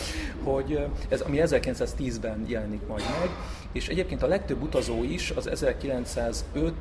hogy 0.43 0.87
ez, 1.09 1.21
ami 1.21 1.39
1910-ben 1.43 2.45
jelenik 2.47 2.87
majd 2.87 3.03
meg, 3.19 3.29
és 3.75 3.87
egyébként 3.87 4.23
a 4.23 4.27
legtöbb 4.27 4.61
utazó 4.61 5.03
is 5.03 5.31
az 5.31 5.47
1905 5.47 6.73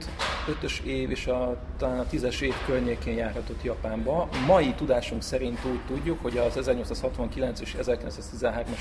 ös 0.62 0.80
év 0.84 1.10
és 1.10 1.26
a, 1.26 1.56
talán 1.78 1.98
a 1.98 2.06
10-es 2.12 2.40
év 2.40 2.54
környékén 2.66 3.16
járhatott 3.16 3.62
Japánba. 3.62 4.28
Mai 4.46 4.74
tudásunk 4.74 5.22
szerint 5.22 5.58
úgy 5.64 5.80
tudjuk, 5.86 6.22
hogy 6.22 6.38
az 6.38 6.56
1869 6.56 7.60
és 7.60 7.76
1913-as 7.80 8.80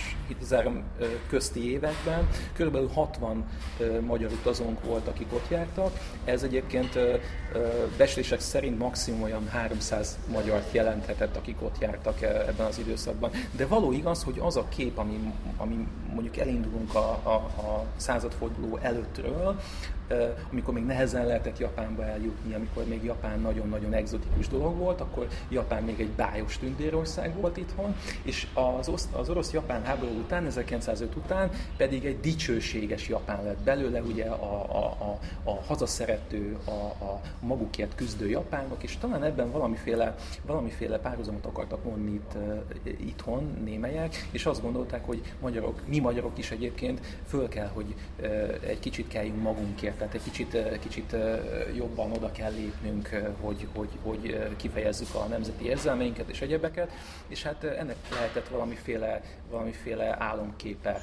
közti 1.29 1.71
években 1.71 2.27
kb. 2.57 2.93
60 2.93 3.45
magyar 4.01 4.31
utazónk 4.31 4.83
volt, 4.83 5.07
akik 5.07 5.27
ott 5.33 5.49
jártak. 5.49 5.99
Ez 6.25 6.43
egyébként 6.43 6.99
beszélések 7.97 8.39
szerint 8.39 8.79
maximum 8.79 9.21
olyan 9.21 9.47
300 9.49 10.17
magyart 10.31 10.73
jelenthetett, 10.73 11.35
akik 11.35 11.61
ott 11.61 11.75
jártak 11.79 12.21
ebben 12.21 12.65
az 12.65 12.79
időszakban. 12.79 13.31
De 13.51 13.67
való 13.67 13.91
igaz, 13.91 14.23
hogy 14.23 14.39
az 14.39 14.57
a 14.57 14.67
kép, 14.69 14.97
ami, 14.97 15.33
ami 15.57 15.87
mondjuk 16.13 16.37
elindulunk 16.37 16.95
a, 16.95 17.19
a, 17.23 17.33
a 17.33 17.85
századforduló 18.03 18.77
előttről, 18.81 19.59
amikor 20.51 20.73
még 20.73 20.85
nehezen 20.85 21.25
lehetett 21.25 21.57
Japánba 21.57 22.05
eljutni, 22.05 22.53
amikor 22.53 22.85
még 22.87 23.03
Japán 23.03 23.39
nagyon-nagyon 23.39 23.93
egzotikus 23.93 24.47
dolog 24.47 24.77
volt, 24.77 25.01
akkor 25.01 25.27
Japán 25.49 25.83
még 25.83 25.99
egy 25.99 26.09
bájos 26.09 26.57
tündérország 26.57 27.35
volt 27.35 27.57
itthon, 27.57 27.95
és 28.23 28.47
az, 28.53 29.09
az 29.11 29.29
orosz-japán 29.29 29.83
háború 29.83 30.17
után, 30.17 30.45
1905 30.45 31.15
után 31.15 31.49
pedig 31.77 32.05
egy 32.05 32.19
dicsőséges 32.19 33.07
Japán 33.07 33.43
lett 33.43 33.59
belőle, 33.59 34.01
ugye 34.01 34.25
a, 34.25 34.63
a, 34.69 34.85
a, 34.85 35.19
a 35.49 35.63
hazaszerető, 35.67 36.57
a, 36.65 37.03
a 37.05 37.21
magukért 37.39 37.95
küzdő 37.95 38.29
japánok, 38.29 38.83
és 38.83 38.97
talán 38.97 39.23
ebben 39.23 39.51
valamiféle, 39.51 40.15
valamiféle 40.45 40.97
párhuzamot 40.99 41.45
akartak 41.45 41.83
mondni 41.83 42.11
itt, 42.13 42.37
itthon 42.83 43.57
némelyek, 43.63 44.27
és 44.31 44.45
azt 44.45 44.61
gondolták, 44.61 45.05
hogy 45.05 45.21
magyarok, 45.41 45.81
mi 45.87 45.99
magyarok 45.99 46.37
is 46.37 46.51
egyébként 46.51 46.99
föl 47.27 47.47
kell, 47.47 47.67
hogy 47.67 47.95
egy 48.67 48.79
kicsit 48.79 49.07
kelljünk 49.07 49.41
magunkért 49.41 50.01
tehát 50.05 50.27
egy 50.27 50.31
kicsit, 50.31 50.79
kicsit 50.79 51.15
jobban 51.75 52.11
oda 52.11 52.31
kell 52.31 52.51
lépnünk, 52.51 53.09
hogy, 53.41 53.67
hogy, 53.73 53.89
hogy 54.03 54.47
kifejezzük 54.57 55.15
a 55.15 55.25
nemzeti 55.25 55.65
érzelmeinket 55.65 56.29
és 56.29 56.41
egyebeket, 56.41 56.91
és 57.27 57.43
hát 57.43 57.63
ennek 57.63 57.95
lehetett 58.11 58.47
valamiféle, 58.47 59.21
valamiféle 59.53 60.15
álomképe 60.19 61.01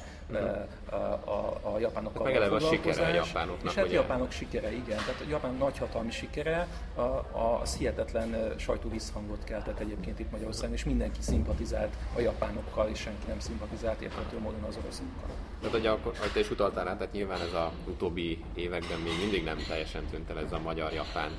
a, 0.89 0.95
a, 0.95 1.59
a 1.61 1.79
japánokkal. 1.79 2.31
Hát 2.31 2.39
meg 2.39 2.51
a 2.51 2.59
sikere 2.59 3.05
a 3.05 3.13
japánoknak. 3.13 3.71
És 3.71 3.77
hát 3.77 3.85
a 3.85 3.91
japánok 3.91 4.31
sikere, 4.31 4.71
igen. 4.71 4.97
Tehát 4.97 5.21
a 5.25 5.29
japán 5.29 5.53
nagyhatalmi 5.53 6.11
sikere 6.11 6.67
a, 6.95 7.01
a, 7.01 7.23
a 7.31 7.61
hihetetlen 7.77 8.53
sajtó 8.57 8.89
visszhangot 8.89 9.43
keltett 9.43 9.79
egyébként 9.79 10.19
itt 10.19 10.31
Magyarországon, 10.31 10.75
és 10.75 10.83
mindenki 10.83 11.21
szimpatizált 11.21 11.93
a 12.15 12.19
japánokkal, 12.19 12.89
és 12.89 12.99
senki 12.99 13.25
nem 13.27 13.39
szimpatizált 13.39 14.01
érthető 14.01 14.39
módon 14.39 14.63
az 14.63 14.77
oroszokkal. 14.77 15.29
Tehát, 15.59 15.75
hogy 15.75 15.85
akkor, 15.85 16.13
ahogy 16.17 16.31
te 16.31 16.39
is 16.39 16.51
utaltál 16.51 16.85
rá, 16.85 16.97
tehát 16.97 17.13
nyilván 17.13 17.41
ez 17.41 17.53
a 17.53 17.71
utóbbi 17.87 18.43
években 18.55 18.99
még 18.99 19.13
mindig 19.19 19.43
nem 19.43 19.57
teljesen 19.67 20.05
tűnt 20.05 20.29
el 20.29 20.39
ez 20.39 20.51
a 20.51 20.59
magyar-japán 20.59 21.31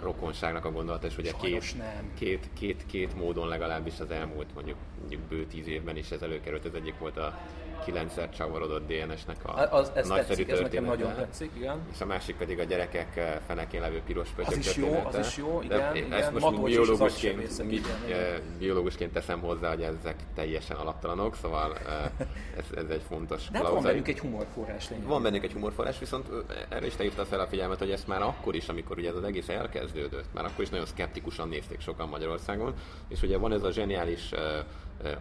rokonságnak 0.00 0.64
a 0.64 0.72
gondolata, 0.72 1.06
és 1.06 1.18
ugye 1.18 1.32
két, 1.40 1.76
nem. 1.76 2.12
két, 2.18 2.48
két, 2.52 2.86
két 2.86 3.16
módon 3.16 3.48
legalábbis 3.48 4.00
az 4.00 4.10
elmúlt 4.10 4.54
mondjuk, 4.54 4.76
mondjuk 4.98 5.20
bő 5.20 5.46
tíz 5.46 5.66
évben 5.66 5.96
is 5.96 6.10
ez 6.10 6.22
előkerült. 6.22 6.64
Ez 6.64 6.74
egyik 6.74 6.98
volt 6.98 7.16
a 7.16 7.38
kilencszer 7.84 8.30
csavarodott 8.30 8.86
DNS-nek 8.86 9.36
a 9.44 9.68
az, 9.70 9.90
ez 9.94 10.08
nagyszerű 10.08 10.44
tetszik, 10.44 10.50
ez 10.50 10.60
nekem 10.60 10.84
nagyon 10.84 11.14
tetszik, 11.14 11.50
igen. 11.56 11.78
És 11.92 12.00
a 12.00 12.06
másik 12.06 12.36
pedig 12.36 12.58
a 12.58 12.64
gyerekek 12.64 13.16
eh, 13.16 13.38
fenekén 13.46 13.80
levő 13.80 14.02
piros 14.06 14.28
pöttyök 14.28 14.58
Az 14.58 14.66
is 14.66 14.76
jó, 14.76 15.02
az 15.04 15.18
is 15.18 15.36
jó, 15.36 15.60
igen. 15.62 15.78
De 15.78 15.98
igen, 15.98 16.12
ezt 16.12 16.32
most 16.32 16.44
Matolcs 16.44 16.72
biológusként, 16.72 17.64
mi, 17.64 17.72
igen, 17.72 18.18
eh, 18.18 18.38
biológusként 18.58 19.12
teszem 19.12 19.40
hozzá, 19.40 19.68
hogy 19.68 19.82
ezek 19.82 20.16
teljesen 20.34 20.76
alaptalanok, 20.76 21.36
szóval 21.36 21.76
eh, 21.76 22.26
ez, 22.56 22.64
ez 22.76 22.88
egy 22.88 23.02
fontos 23.08 23.48
De 23.50 23.58
hát 23.58 23.68
van 23.68 23.82
bennük 23.82 24.08
egy 24.08 24.18
humorforrás 24.18 24.90
lényeg. 24.90 25.06
Van 25.06 25.22
bennük 25.22 25.44
egy 25.44 25.52
humorforrás, 25.52 25.98
viszont 25.98 26.26
erre 26.68 26.86
is 26.86 26.96
te 26.96 27.02
hívtad 27.02 27.26
fel 27.26 27.40
a 27.40 27.46
figyelmet, 27.46 27.78
hogy 27.78 27.90
ezt 27.90 28.06
már 28.06 28.22
akkor 28.22 28.54
is, 28.54 28.68
amikor 28.68 28.98
ugye 28.98 29.08
ez 29.08 29.16
az 29.16 29.24
egész 29.24 29.48
elkezdődött, 29.48 30.26
már 30.34 30.44
akkor 30.44 30.64
is 30.64 30.70
nagyon 30.70 30.86
szkeptikusan 30.86 31.48
nézték 31.48 31.80
sokan 31.80 32.08
Magyarországon, 32.08 32.74
és 33.08 33.22
ugye 33.22 33.38
van 33.38 33.52
ez 33.52 33.62
a 33.62 33.70
zseniális 33.70 34.30
uh, 34.32 34.40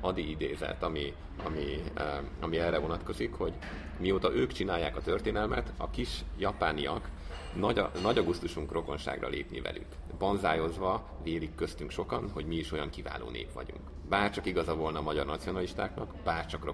Adi 0.01 0.29
idézet, 0.29 0.83
ami, 0.83 1.13
ami, 1.43 1.83
ami 2.41 2.57
erre 2.57 2.77
vonatkozik, 2.77 3.33
hogy 3.33 3.53
mióta 3.99 4.33
ők 4.33 4.51
csinálják 4.51 4.95
a 4.95 5.01
történelmet, 5.01 5.73
a 5.77 5.89
kis 5.89 6.23
japániak 6.37 7.09
nagy, 7.55 7.81
nagy 8.01 8.17
augusztusunk 8.17 8.71
rokonságra 8.71 9.27
lépni 9.27 9.61
velük. 9.61 9.85
Banzájozva 10.17 11.05
vélik 11.23 11.55
köztünk 11.55 11.91
sokan, 11.91 12.29
hogy 12.33 12.45
mi 12.45 12.55
is 12.55 12.71
olyan 12.71 12.89
kiváló 12.89 13.29
nép 13.29 13.53
vagyunk. 13.53 13.81
Bár 14.09 14.31
csak 14.31 14.45
igaza 14.45 14.75
volna 14.75 14.99
a 14.99 15.01
magyar 15.01 15.25
nacionalistáknak, 15.25 16.15
bár 16.23 16.45
csak 16.45 16.65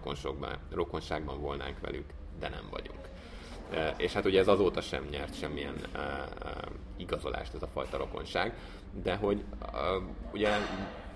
rokonságban, 0.72 1.40
volnánk 1.42 1.80
velük, 1.80 2.06
de 2.40 2.50
nem 2.50 2.68
vagyunk. 2.72 3.00
És 3.98 4.14
hát 4.14 4.26
ugye 4.26 4.40
ez 4.40 4.48
azóta 4.48 4.82
sem 4.82 5.08
nyert 5.10 5.40
semmilyen 5.40 5.76
e, 5.94 6.28
igazolást 6.98 7.54
ez 7.54 7.62
a 7.62 7.68
fajta 7.68 7.98
rokonság, 7.98 8.58
de 9.04 9.16
hogy 9.16 9.44
ugye 10.34 10.50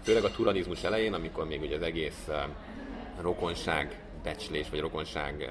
főleg 0.04 0.24
a 0.24 0.32
turanizmus 0.32 0.84
elején, 0.84 1.14
amikor 1.14 1.48
még 1.48 1.62
ugye 1.62 1.76
az 1.76 1.82
egész 1.82 2.28
rokonság 3.22 4.00
becslés, 4.24 4.70
vagy 4.70 4.80
rokonság 4.80 5.50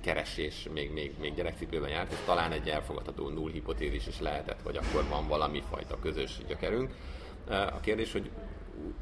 keresés 0.00 0.68
még, 0.72 0.92
még, 0.92 1.12
még 1.20 1.34
gyerekcipőben 1.34 1.90
járt, 1.90 2.12
és 2.12 2.18
talán 2.24 2.52
egy 2.52 2.68
elfogadható 2.68 3.28
null 3.28 3.50
hipotézis 3.50 4.06
is 4.06 4.20
lehetett, 4.20 4.60
hogy 4.62 4.76
akkor 4.76 5.04
van 5.08 5.28
valami 5.28 5.62
fajta 5.70 5.98
közös 5.98 6.38
gyökerünk. 6.48 6.94
A 7.48 7.80
kérdés, 7.80 8.12
hogy 8.12 8.30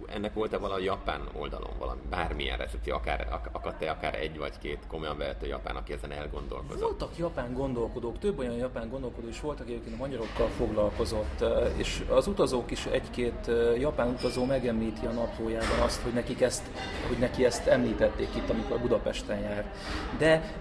ennek 0.07 0.35
volt-e 0.35 0.59
valami 0.59 0.83
japán 0.83 1.21
oldalon 1.33 1.71
valami, 1.79 2.01
bármilyen 2.11 2.57
recepció, 2.57 2.95
akár, 2.95 3.29
ak- 3.31 3.49
akadt-e 3.53 3.91
akár 3.91 4.15
egy 4.15 4.39
vagy 4.39 4.59
két 4.59 4.79
komolyan 4.89 5.19
vehető 5.19 5.47
japán, 5.47 5.77
aki 5.77 5.93
ezen 5.93 6.13
elgondolkozott? 6.13 6.81
Voltak 6.81 7.17
japán 7.19 7.55
gondolkodók, 7.55 8.19
több 8.19 8.39
olyan 8.39 8.55
japán 8.55 8.89
gondolkodó 8.89 9.29
is 9.29 9.41
voltak, 9.41 9.67
egyébként 9.67 9.95
a 9.95 9.99
magyarokkal 9.99 10.49
foglalkozott, 10.49 11.45
és 11.77 12.05
az 12.09 12.27
utazók 12.27 12.71
is 12.71 12.87
egy-két 12.87 13.51
japán 13.79 14.09
utazó 14.09 14.45
megemlíti 14.45 15.07
a 15.07 15.11
naplójában 15.11 15.81
azt, 15.81 16.03
hogy, 16.03 16.13
nekik 16.13 16.41
ezt, 16.41 16.63
hogy 17.09 17.19
neki 17.19 17.45
ezt 17.45 17.67
említették 17.67 18.29
itt, 18.37 18.51
amikor 18.51 18.79
Budapesten 18.81 19.39
jár. 19.39 19.73
De 20.19 20.55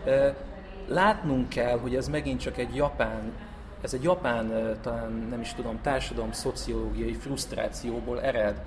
látnunk 0.88 1.50
kell, 1.50 1.80
hogy 1.80 1.95
ez 1.95 2.08
megint 2.08 2.39
csak 2.39 2.58
egy 2.58 2.76
japán 2.76 3.34
ez 3.82 3.93
egy 3.93 4.04
japán, 4.04 4.78
talán 4.82 5.28
nem 5.30 5.41
is 5.41 5.54
tudom, 5.54 5.82
társadalom 5.82 6.32
szociológiai 6.32 7.13
frusztrációból 7.13 8.21
ered, 8.21 8.62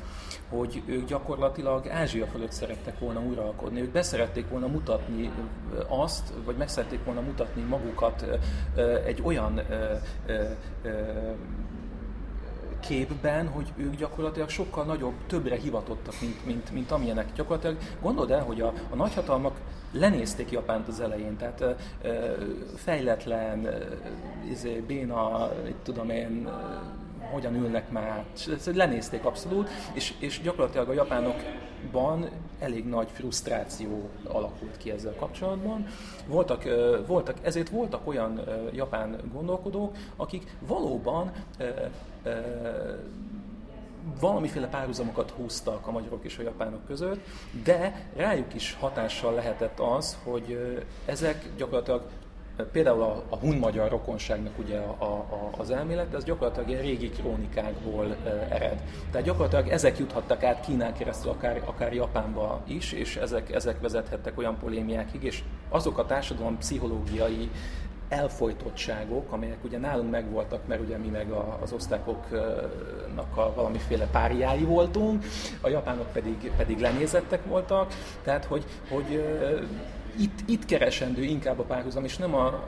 hogy 0.49 0.83
ők 0.87 1.07
gyakorlatilag 1.07 1.89
Ázsia 1.89 2.27
fölött 2.27 2.53
szerettek 2.53 2.99
volna 2.99 3.21
uralkodni. 3.21 3.81
Ők 3.81 3.93
beszerették 3.93 4.49
volna 4.49 4.67
mutatni 4.67 5.31
azt, 5.89 6.33
vagy 6.45 6.57
meg 6.57 6.69
szerették 6.69 7.05
volna 7.05 7.21
mutatni 7.21 7.63
magukat 7.63 8.25
egy 9.05 9.23
olyan 9.25 9.61
képben, 12.87 13.49
hogy 13.49 13.73
ők 13.77 13.95
gyakorlatilag 13.95 14.49
sokkal 14.49 14.85
nagyobb, 14.85 15.15
többre 15.27 15.57
hivatottak, 15.57 16.15
mint, 16.21 16.47
mint, 16.47 16.71
mint 16.71 16.91
amilyenek. 16.91 17.33
Gyakorlatilag 17.33 17.77
gondold 18.01 18.31
el, 18.31 18.43
hogy 18.43 18.61
a, 18.61 18.73
a 18.91 18.95
nagyhatalmak 18.95 19.61
lenézték 19.93 20.51
Japánt 20.51 20.89
az 20.89 21.01
elején, 21.01 21.37
tehát 21.37 21.77
ö, 22.03 22.11
fejletlen, 22.77 23.65
ö, 23.65 23.85
izé, 24.51 24.83
béna, 24.87 25.51
tudom 25.83 26.11
én, 26.11 26.49
hogyan 27.31 27.55
ülnek 27.55 27.91
már, 27.91 28.25
ezt 28.35 28.75
lenézték 28.75 29.25
abszolút, 29.25 29.69
és, 29.93 30.15
és 30.19 30.41
gyakorlatilag 30.41 30.89
a 30.89 30.93
japánokban 30.93 32.29
elég 32.59 32.87
nagy 32.87 33.09
frusztráció 33.13 34.09
alakult 34.25 34.77
ki 34.77 34.91
ezzel 34.91 35.15
kapcsolatban. 35.15 35.87
Voltak, 36.27 36.63
voltak, 37.07 37.37
ezért 37.43 37.69
voltak 37.69 38.07
olyan 38.07 38.41
japán 38.73 39.21
gondolkodók, 39.33 39.97
akik 40.17 40.57
valóban 40.67 41.33
valamiféle 44.21 44.67
párhuzamokat 44.67 45.31
húztak 45.31 45.87
a 45.87 45.91
magyarok 45.91 46.25
és 46.25 46.39
a 46.39 46.43
japánok 46.43 46.87
között, 46.87 47.21
de 47.65 48.09
rájuk 48.17 48.55
is 48.55 48.77
hatással 48.81 49.35
lehetett 49.35 49.81
az, 49.81 50.19
hogy 50.25 50.77
ezek 51.05 51.45
gyakorlatilag 51.57 52.03
például 52.73 53.03
a, 53.03 53.23
a 53.29 53.37
hun-magyar 53.37 53.91
rokonságnak 53.91 54.59
ugye 54.59 54.79
a, 54.79 55.05
a, 55.05 55.51
az 55.59 55.71
elmélet, 55.71 56.15
ez 56.15 56.25
gyakorlatilag 56.25 56.69
ilyen 56.69 56.83
régi 56.83 57.11
krónikákból 57.11 58.17
ered. 58.49 58.83
Tehát 59.11 59.27
gyakorlatilag 59.27 59.69
ezek 59.69 59.99
juthattak 59.99 60.43
át 60.43 60.65
Kínán 60.65 60.95
keresztül 60.95 61.31
akár, 61.31 61.63
akár 61.65 61.95
Japánba 61.95 62.63
is, 62.67 62.93
és 62.93 63.17
ezek, 63.17 63.55
ezek 63.55 63.81
vezethettek 63.81 64.39
olyan 64.39 64.59
polémiákig, 64.59 65.23
és 65.23 65.43
azok 65.69 65.99
a 65.99 66.07
társadalom 66.07 66.59
pszichológiai 66.59 67.51
elfolytottságok, 68.09 69.33
amelyek 69.33 69.65
ugye 69.65 69.79
nálunk 69.79 70.11
megvoltak, 70.11 70.67
mert 70.67 70.81
ugye 70.81 70.97
mi 70.97 71.09
meg 71.09 71.31
a, 71.31 71.59
az 71.63 71.73
osztákoknak 71.73 73.37
a 73.37 73.53
valamiféle 73.55 74.07
párjái 74.07 74.65
voltunk, 74.65 75.25
a 75.61 75.69
japánok 75.69 76.13
pedig, 76.13 76.53
pedig 76.57 76.79
lenézettek 76.79 77.45
voltak, 77.45 77.93
tehát 78.23 78.45
hogy, 78.45 78.65
hogy 78.89 79.25
itt, 80.19 80.39
itt 80.47 80.65
keresendő 80.65 81.23
inkább 81.23 81.59
a 81.59 81.63
párhuzam, 81.63 82.05
és 82.05 82.17
nem 82.17 82.35
a 82.35 82.63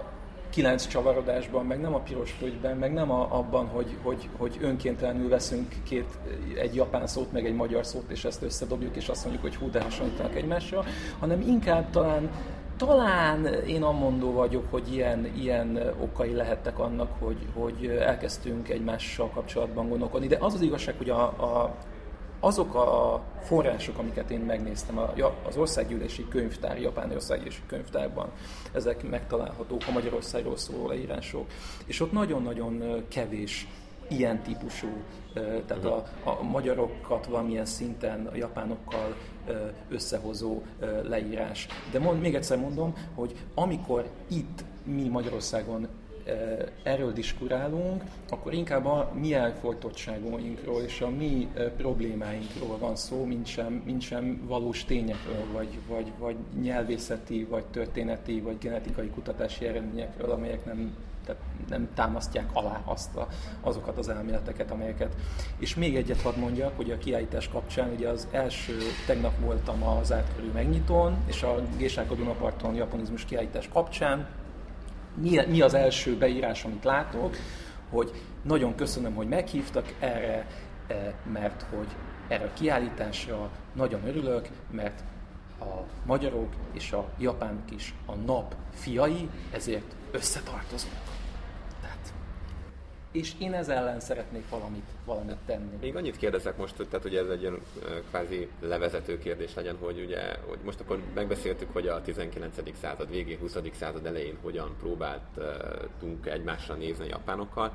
kilenc 0.50 0.86
csavarodásban, 0.86 1.66
meg 1.66 1.80
nem 1.80 1.94
a 1.94 1.98
piros 1.98 2.30
földben, 2.30 2.76
meg 2.76 2.92
nem 2.92 3.10
a, 3.10 3.38
abban, 3.38 3.66
hogy, 3.66 3.96
hogy, 4.02 4.28
hogy 4.36 4.58
önkéntelenül 4.60 5.28
veszünk 5.28 5.74
két, 5.82 6.06
egy 6.54 6.74
japán 6.74 7.06
szót, 7.06 7.32
meg 7.32 7.46
egy 7.46 7.54
magyar 7.54 7.86
szót, 7.86 8.10
és 8.10 8.24
ezt 8.24 8.42
összedobjuk, 8.42 8.96
és 8.96 9.08
azt 9.08 9.22
mondjuk, 9.22 9.44
hogy 9.44 9.56
hú, 9.56 9.70
de 9.70 9.80
hasonlítanak 9.80 10.34
egymásra, 10.34 10.84
hanem 11.18 11.40
inkább 11.40 11.90
talán 11.90 12.30
talán 12.76 13.46
én 13.46 13.82
amondó 13.82 14.32
vagyok, 14.32 14.64
hogy 14.70 14.92
ilyen, 14.92 15.32
ilyen 15.36 15.94
okai 16.00 16.32
lehettek 16.32 16.78
annak, 16.78 17.10
hogy, 17.18 17.36
hogy 17.54 17.86
elkezdtünk 17.86 18.68
egymással 18.68 19.30
kapcsolatban 19.30 19.88
gondolkodni. 19.88 20.26
De 20.26 20.36
az 20.40 20.54
az 20.54 20.60
igazság, 20.60 20.94
hogy 20.96 21.10
a, 21.10 21.22
a, 21.22 21.74
azok 22.40 22.74
a 22.74 23.22
források, 23.42 23.98
amiket 23.98 24.30
én 24.30 24.40
megnéztem 24.40 24.98
az 25.48 25.56
országgyűlési 25.56 26.28
könyvtár, 26.28 26.80
japán 26.80 27.10
országgyűlési 27.10 27.62
könyvtárban, 27.66 28.30
ezek 28.72 29.08
megtalálhatók 29.08 29.82
a 29.88 29.92
Magyarországról 29.92 30.56
szóló 30.56 30.88
leírások, 30.88 31.46
és 31.86 32.00
ott 32.00 32.12
nagyon-nagyon 32.12 33.04
kevés 33.08 33.66
ilyen 34.08 34.42
típusú, 34.42 34.88
tehát 35.66 35.84
a, 35.84 36.04
a 36.24 36.42
magyarokat 36.42 37.26
valamilyen 37.26 37.64
szinten 37.64 38.26
a 38.26 38.36
japánokkal 38.36 39.16
összehozó 39.88 40.62
leírás. 41.02 41.66
De 41.90 41.98
mond, 41.98 42.20
még 42.20 42.34
egyszer 42.34 42.58
mondom, 42.58 42.94
hogy 43.14 43.34
amikor 43.54 44.08
itt 44.28 44.64
mi 44.84 45.08
Magyarországon 45.08 45.88
erről 46.82 47.12
diskurálunk, 47.12 48.02
akkor 48.28 48.52
inkább 48.52 48.86
a 48.86 49.12
mi 49.14 49.34
elfolytottságunkról 49.34 50.82
és 50.82 51.00
a 51.00 51.10
mi 51.10 51.48
problémáinkról 51.76 52.78
van 52.78 52.96
szó, 52.96 53.24
mint 53.24 53.46
sem, 53.46 53.82
mint 53.84 54.00
sem 54.00 54.42
valós 54.46 54.84
tényekről, 54.84 55.44
vagy, 55.52 55.78
vagy, 55.88 56.12
vagy 56.18 56.36
nyelvészeti, 56.62 57.44
vagy 57.44 57.64
történeti, 57.64 58.40
vagy 58.40 58.58
genetikai 58.58 59.08
kutatási 59.08 59.66
eredményekről, 59.66 60.30
amelyek 60.30 60.64
nem 60.64 60.96
tehát 61.26 61.42
nem 61.68 61.88
támasztják 61.94 62.48
alá 62.52 62.80
azt 62.84 63.16
a, 63.16 63.28
azokat 63.60 63.98
az 63.98 64.08
elméleteket, 64.08 64.70
amelyeket. 64.70 65.14
És 65.58 65.74
még 65.74 65.96
egyet 65.96 66.20
hadd 66.20 66.38
mondjak, 66.38 66.76
hogy 66.76 66.90
a 66.90 66.98
kiállítás 66.98 67.48
kapcsán, 67.48 67.92
ugye 67.96 68.08
az 68.08 68.28
első, 68.30 68.78
tegnap 69.06 69.38
voltam 69.40 69.82
az 69.82 70.12
átkörű 70.12 70.50
megnyitón, 70.52 71.16
és 71.26 71.42
a 71.42 71.62
Gésáka 71.76 72.14
Dunaparton 72.14 72.74
japonizmus 72.74 73.24
kiállítás 73.24 73.68
kapcsán 73.68 74.26
mi, 75.20 75.40
mi 75.48 75.60
az 75.60 75.74
első 75.74 76.16
beírás, 76.16 76.64
amit 76.64 76.84
látok, 76.84 77.36
hogy 77.90 78.10
nagyon 78.42 78.74
köszönöm, 78.74 79.14
hogy 79.14 79.28
meghívtak 79.28 79.94
erre, 79.98 80.46
eh, 80.86 81.12
mert 81.32 81.62
hogy 81.62 81.88
erre 82.28 82.44
a 82.44 82.52
kiállításra 82.52 83.50
nagyon 83.72 84.06
örülök, 84.06 84.48
mert 84.70 85.02
a 85.60 85.82
magyarok 86.06 86.52
és 86.72 86.92
a 86.92 87.08
japánok 87.18 87.70
is 87.70 87.94
a 88.06 88.14
nap 88.14 88.54
fiai, 88.74 89.28
ezért 89.52 89.94
összetartozunk 90.10 90.94
és 93.16 93.34
én 93.38 93.52
ez 93.52 93.68
ellen 93.68 94.00
szeretnék 94.00 94.48
valamit, 94.48 94.86
valamit 95.04 95.36
tenni. 95.46 95.76
Még 95.80 95.96
annyit 95.96 96.16
kérdezek 96.16 96.56
most, 96.56 96.74
tehát 96.76 97.02
hogy 97.02 97.16
ez 97.16 97.28
egy 97.28 97.40
ilyen 97.40 97.58
kvázi 98.08 98.48
levezető 98.60 99.18
kérdés 99.18 99.54
legyen, 99.54 99.76
hogy 99.80 100.04
ugye, 100.06 100.36
hogy 100.46 100.58
most 100.64 100.80
akkor 100.80 101.00
megbeszéltük, 101.14 101.72
hogy 101.72 101.86
a 101.86 102.02
19. 102.02 102.76
század 102.80 103.10
végén, 103.10 103.38
20. 103.38 103.56
század 103.72 104.06
elején 104.06 104.36
hogyan 104.42 104.74
próbáltunk 104.80 106.26
egymásra 106.26 106.74
nézni 106.74 107.04
a 107.04 107.08
japánokkal. 107.08 107.72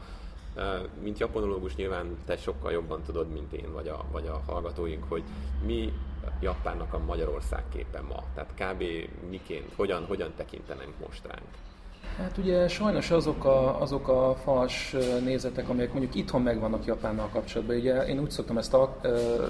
Mint 1.01 1.19
japonológus 1.19 1.75
nyilván 1.75 2.17
te 2.25 2.37
sokkal 2.37 2.71
jobban 2.71 3.01
tudod, 3.03 3.31
mint 3.31 3.53
én, 3.53 3.71
vagy 3.73 3.87
a, 3.87 4.05
vagy 4.11 4.27
a 4.27 4.41
hallgatóink, 4.45 5.03
hogy 5.07 5.23
mi 5.65 5.93
Japánnak 6.39 6.93
a 6.93 6.99
Magyarország 6.99 7.63
képe 7.73 8.01
ma. 8.01 8.23
Tehát 8.33 8.53
kb. 8.55 8.83
miként, 9.29 9.73
hogyan, 9.75 10.05
hogyan 10.05 10.33
tekintenek 10.35 10.87
most 11.05 11.27
ránk? 11.27 11.70
Hát 12.17 12.37
ugye 12.37 12.67
sajnos 12.67 13.11
azok 13.11 13.45
a, 13.45 13.81
azok 13.81 14.07
a 14.07 14.35
fals 14.43 14.95
nézetek, 15.23 15.69
amelyek 15.69 15.91
mondjuk 15.91 16.15
itthon 16.15 16.41
megvannak 16.41 16.85
Japánnal 16.85 17.29
kapcsolatban. 17.29 17.75
Ugye 17.75 18.05
én 18.05 18.19
úgy 18.19 18.29
szoktam 18.29 18.57
ezt 18.57 18.73
a, 18.73 18.99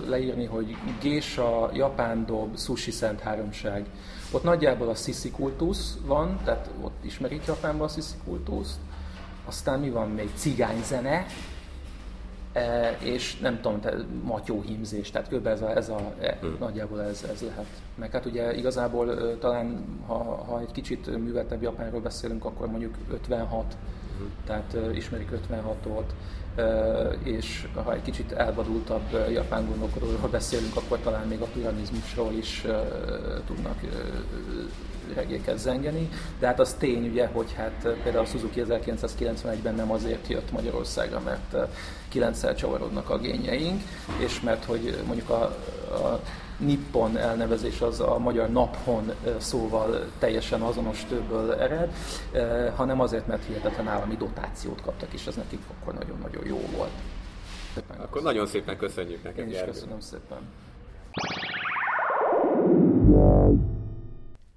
leírni, 0.07 0.45
hogy 0.45 0.75
Gésa, 1.01 1.69
Japán 1.73 2.25
dob, 2.25 2.57
sushi 2.57 2.91
szent 2.91 3.19
háromság. 3.19 3.85
Ott 4.31 4.43
nagyjából 4.43 4.89
a 4.89 4.95
sisi 4.95 5.31
kultusz 5.31 5.97
van, 6.05 6.39
tehát 6.43 6.69
ott 6.81 7.03
ismerik 7.03 7.45
Japánban 7.45 7.87
a 7.87 7.91
sisi 7.91 8.13
kultuszt. 8.25 8.79
Aztán 9.45 9.79
mi 9.79 9.89
van 9.89 10.09
még? 10.09 10.29
Cigányzene, 10.35 11.25
E, 12.53 12.97
és 13.03 13.37
nem 13.37 13.61
tudom, 13.61 13.79
te, 13.79 13.93
matyóhímzés, 14.23 15.11
tehát 15.11 15.27
kb. 15.27 15.47
ez 15.47 15.61
a, 15.61 15.75
ez 15.75 15.89
a 15.89 16.13
e, 16.19 16.37
hmm. 16.41 16.55
nagyjából 16.59 17.01
ez, 17.01 17.25
ez 17.33 17.41
lehet. 17.41 17.67
Meg 17.95 18.11
hát 18.11 18.25
ugye 18.25 18.55
igazából 18.55 19.37
talán, 19.37 19.85
ha, 20.07 20.17
ha 20.23 20.59
egy 20.59 20.71
kicsit 20.71 21.17
műveltebb 21.17 21.61
Japánról 21.61 22.01
beszélünk, 22.01 22.45
akkor 22.45 22.67
mondjuk 22.67 22.95
56, 23.11 23.77
hmm. 24.17 24.31
tehát 24.45 24.77
ismerik 24.93 25.29
56-ot, 25.49 26.05
és 27.23 27.67
ha 27.83 27.93
egy 27.93 28.01
kicsit 28.01 28.31
elvadultabb 28.31 29.29
japán 29.31 29.67
gondolkodóról 29.67 30.29
beszélünk, 30.29 30.75
akkor 30.75 30.97
talán 30.97 31.27
még 31.27 31.41
a 31.41 31.47
turanizmusról 31.53 32.33
is 32.33 32.65
tudnak 33.45 33.79
regéket 35.15 35.57
zengeni, 35.57 36.09
de 36.39 36.47
hát 36.47 36.59
az 36.59 36.73
tény 36.73 37.07
ugye, 37.07 37.27
hogy 37.27 37.53
hát 37.53 37.87
például 38.03 38.25
a 38.25 38.27
Suzuki 38.27 38.63
1991-ben 38.67 39.75
nem 39.75 39.91
azért 39.91 40.27
jött 40.27 40.51
Magyarországra, 40.51 41.19
mert 41.19 41.55
kilencszer 42.07 42.55
csavarodnak 42.55 43.09
a 43.09 43.17
gényeink, 43.17 43.81
és 44.17 44.41
mert 44.41 44.65
hogy 44.65 44.97
mondjuk 45.05 45.29
a, 45.29 45.43
a 45.93 46.21
Nippon 46.61 47.17
elnevezés 47.17 47.81
az 47.81 47.99
a 47.99 48.17
magyar 48.17 48.49
naphon 48.49 49.11
szóval 49.37 50.11
teljesen 50.19 50.61
azonos 50.61 51.05
tőből 51.05 51.53
ered, 51.53 51.93
hanem 52.75 52.99
azért, 52.99 53.27
mert 53.27 53.45
hihetetlen 53.45 53.87
állami 53.87 54.15
dotációt 54.15 54.81
kaptak, 54.81 55.13
és 55.13 55.27
ez 55.27 55.35
nekik 55.35 55.59
akkor 55.79 55.93
nagyon-nagyon 55.93 56.45
jó 56.45 56.59
volt. 56.77 56.91
Szépen 57.73 57.95
akkor 57.95 58.09
köszönöm. 58.09 58.31
nagyon 58.31 58.47
szépen 58.47 58.77
köszönjük 58.77 59.23
neked. 59.23 59.47
Én 59.47 59.53
is 59.53 59.63
köszönöm 59.65 59.99
szépen. 59.99 60.39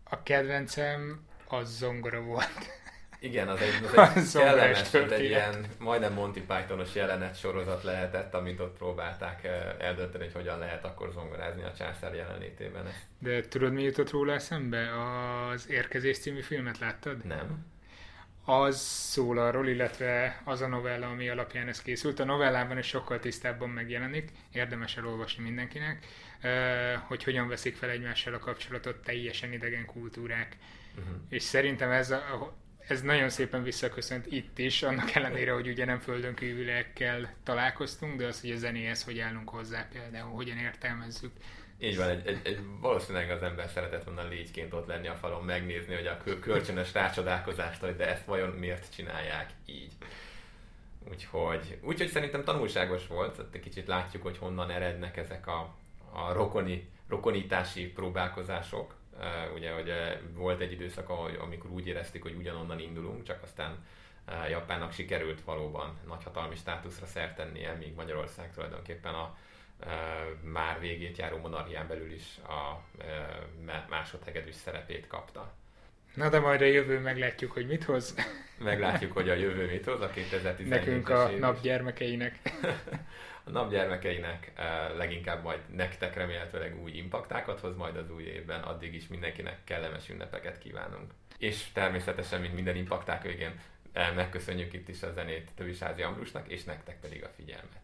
A 0.04 0.22
kedvencem 0.22 1.20
az 1.48 1.76
zongora 1.76 2.22
volt. 2.22 2.82
Igen, 3.24 3.48
az 3.48 3.60
egy, 3.60 3.84
az 3.96 4.36
egy 4.36 4.42
kellemes, 4.42 4.92
egy 4.94 5.22
ilyen 5.22 5.66
majdnem 5.78 6.12
Monty 6.12 6.40
Pythonos 6.46 6.94
jelenet 6.94 7.38
sorozat 7.38 7.82
lehetett, 7.82 8.34
amit 8.34 8.60
ott 8.60 8.76
próbálták 8.76 9.44
eh, 9.44 9.74
eldönteni, 9.78 10.24
hogy 10.24 10.32
hogyan 10.32 10.58
lehet 10.58 10.84
akkor 10.84 11.10
zongorázni 11.12 11.62
a 11.62 11.72
császár 11.72 12.14
jelenlétében. 12.14 12.86
De 13.18 13.40
tudod, 13.40 13.72
mi 13.72 13.82
jutott 13.82 14.10
róla 14.10 14.32
eszembe? 14.32 14.88
Az 15.50 15.70
Érkezés 15.70 16.18
című 16.18 16.40
filmet 16.40 16.78
láttad? 16.78 17.24
Nem. 17.24 17.66
Az 18.44 18.80
szól 18.80 19.38
arról, 19.38 19.68
illetve 19.68 20.40
az 20.44 20.60
a 20.60 20.66
novella, 20.66 21.06
ami 21.06 21.28
alapján 21.28 21.68
ez 21.68 21.82
készült. 21.82 22.20
A 22.20 22.24
novellában 22.24 22.78
is 22.78 22.86
sokkal 22.86 23.18
tisztábban 23.18 23.68
megjelenik, 23.68 24.30
érdemes 24.52 24.96
elolvasni 24.96 25.42
mindenkinek, 25.42 26.06
eh, 26.40 27.00
hogy 27.06 27.24
hogyan 27.24 27.48
veszik 27.48 27.76
fel 27.76 27.90
egymással 27.90 28.34
a 28.34 28.38
kapcsolatot 28.38 28.96
teljesen 28.96 29.52
idegen 29.52 29.86
kultúrák. 29.86 30.56
Uh-huh. 30.96 31.14
És 31.28 31.42
szerintem 31.42 31.90
ez 31.90 32.10
a, 32.10 32.54
ez 32.88 33.02
nagyon 33.02 33.28
szépen 33.28 33.62
visszaköszönt 33.62 34.26
itt 34.32 34.58
is, 34.58 34.82
annak 34.82 35.14
ellenére, 35.14 35.52
hogy 35.52 35.68
ugye 35.68 35.84
nem 35.84 35.98
földön 35.98 36.34
kívüliekkel 36.34 37.34
találkoztunk, 37.42 38.18
de 38.18 38.26
az, 38.26 38.40
hogy 38.40 38.50
a 38.50 38.56
zenéhez 38.56 39.04
hogy 39.04 39.18
állunk 39.18 39.48
hozzá 39.48 39.88
például, 39.92 40.30
hogyan 40.30 40.58
értelmezzük. 40.58 41.32
Így 41.78 41.96
van, 41.96 42.08
egy, 42.08 42.26
egy, 42.26 42.40
egy, 42.42 42.58
valószínűleg 42.80 43.30
az 43.30 43.42
ember 43.42 43.68
szeretett 43.68 44.04
volna 44.04 44.28
légyként 44.28 44.72
ott 44.72 44.86
lenni 44.86 45.08
a 45.08 45.14
falon, 45.14 45.44
megnézni, 45.44 45.94
hogy 45.94 46.06
a 46.06 46.38
kölcsönös 46.40 46.92
rácsodálkozást, 46.92 47.80
hogy 47.80 47.96
de 47.96 48.08
ezt 48.08 48.24
vajon 48.24 48.50
miért 48.50 48.94
csinálják 48.94 49.50
így. 49.66 49.92
Úgyhogy, 51.10 51.78
úgyhogy 51.82 52.08
szerintem 52.08 52.44
tanulságos 52.44 53.06
volt, 53.06 53.42
egy 53.52 53.60
kicsit 53.60 53.86
látjuk, 53.86 54.22
hogy 54.22 54.38
honnan 54.38 54.70
erednek 54.70 55.16
ezek 55.16 55.46
a, 55.46 55.74
a 56.12 56.32
rokoni, 56.32 56.88
rokonítási 57.08 57.86
próbálkozások, 57.86 58.94
ugye, 59.54 59.72
hogy 59.72 59.92
volt 60.34 60.60
egy 60.60 60.72
időszak, 60.72 61.08
amikor 61.40 61.70
úgy 61.70 61.86
érezték, 61.86 62.22
hogy 62.22 62.34
ugyanonnan 62.34 62.78
indulunk, 62.78 63.22
csak 63.22 63.42
aztán 63.42 63.84
Japánnak 64.50 64.92
sikerült 64.92 65.44
valóban 65.44 65.98
nagyhatalmi 66.06 66.54
státuszra 66.56 67.06
szert 67.06 67.36
tennie, 67.36 67.72
míg 67.72 67.94
Magyarország 67.94 68.52
tulajdonképpen 68.52 69.14
a 69.14 69.36
már 70.42 70.80
végét 70.80 71.16
járó 71.16 71.36
monarchián 71.36 71.88
belül 71.88 72.12
is 72.12 72.38
a 72.48 72.82
másodhegedűs 73.88 74.54
szerepét 74.54 75.06
kapta. 75.06 75.52
Na 76.14 76.28
de 76.28 76.38
majd 76.38 76.60
a 76.60 76.64
jövő 76.64 76.98
meglátjuk, 76.98 77.52
hogy 77.52 77.66
mit 77.66 77.84
hoz. 77.84 78.14
Meglátjuk, 78.58 79.12
hogy 79.12 79.28
a 79.28 79.34
jövő 79.34 79.66
mit 79.66 79.84
hoz 79.84 80.00
a 80.00 80.08
2017 80.14 80.68
Nekünk 80.68 81.08
a 81.08 81.30
napgyermekeinek. 81.38 82.38
a 83.44 83.50
napgyermekeinek 83.50 84.52
eh, 84.54 84.64
leginkább 84.96 85.42
majd 85.42 85.60
nektek 85.74 86.14
remélhetőleg 86.14 86.82
új 86.82 86.90
impaktákat 86.90 87.60
hoz 87.60 87.76
majd 87.76 87.96
az 87.96 88.10
új 88.10 88.22
évben, 88.22 88.60
addig 88.60 88.94
is 88.94 89.08
mindenkinek 89.08 89.64
kellemes 89.64 90.08
ünnepeket 90.08 90.58
kívánunk. 90.58 91.12
És 91.38 91.72
természetesen, 91.72 92.40
mint 92.40 92.54
minden 92.54 92.76
impakták 92.76 93.22
végén, 93.22 93.60
eh, 93.92 94.14
megköszönjük 94.14 94.72
itt 94.72 94.88
is 94.88 95.02
a 95.02 95.12
zenét 95.12 95.50
Tövisázi 95.56 96.02
Ambrusnak, 96.02 96.48
és 96.48 96.64
nektek 96.64 97.00
pedig 97.00 97.24
a 97.24 97.28
figyelmet. 97.36 97.80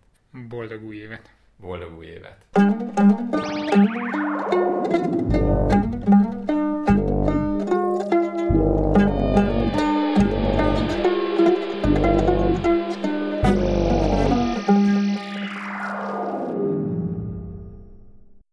Boldog 0.49 0.83
új 0.83 0.97
évet! 0.97 1.31
Boldog 1.57 1.97
új 1.97 2.07
évet! 2.07 2.47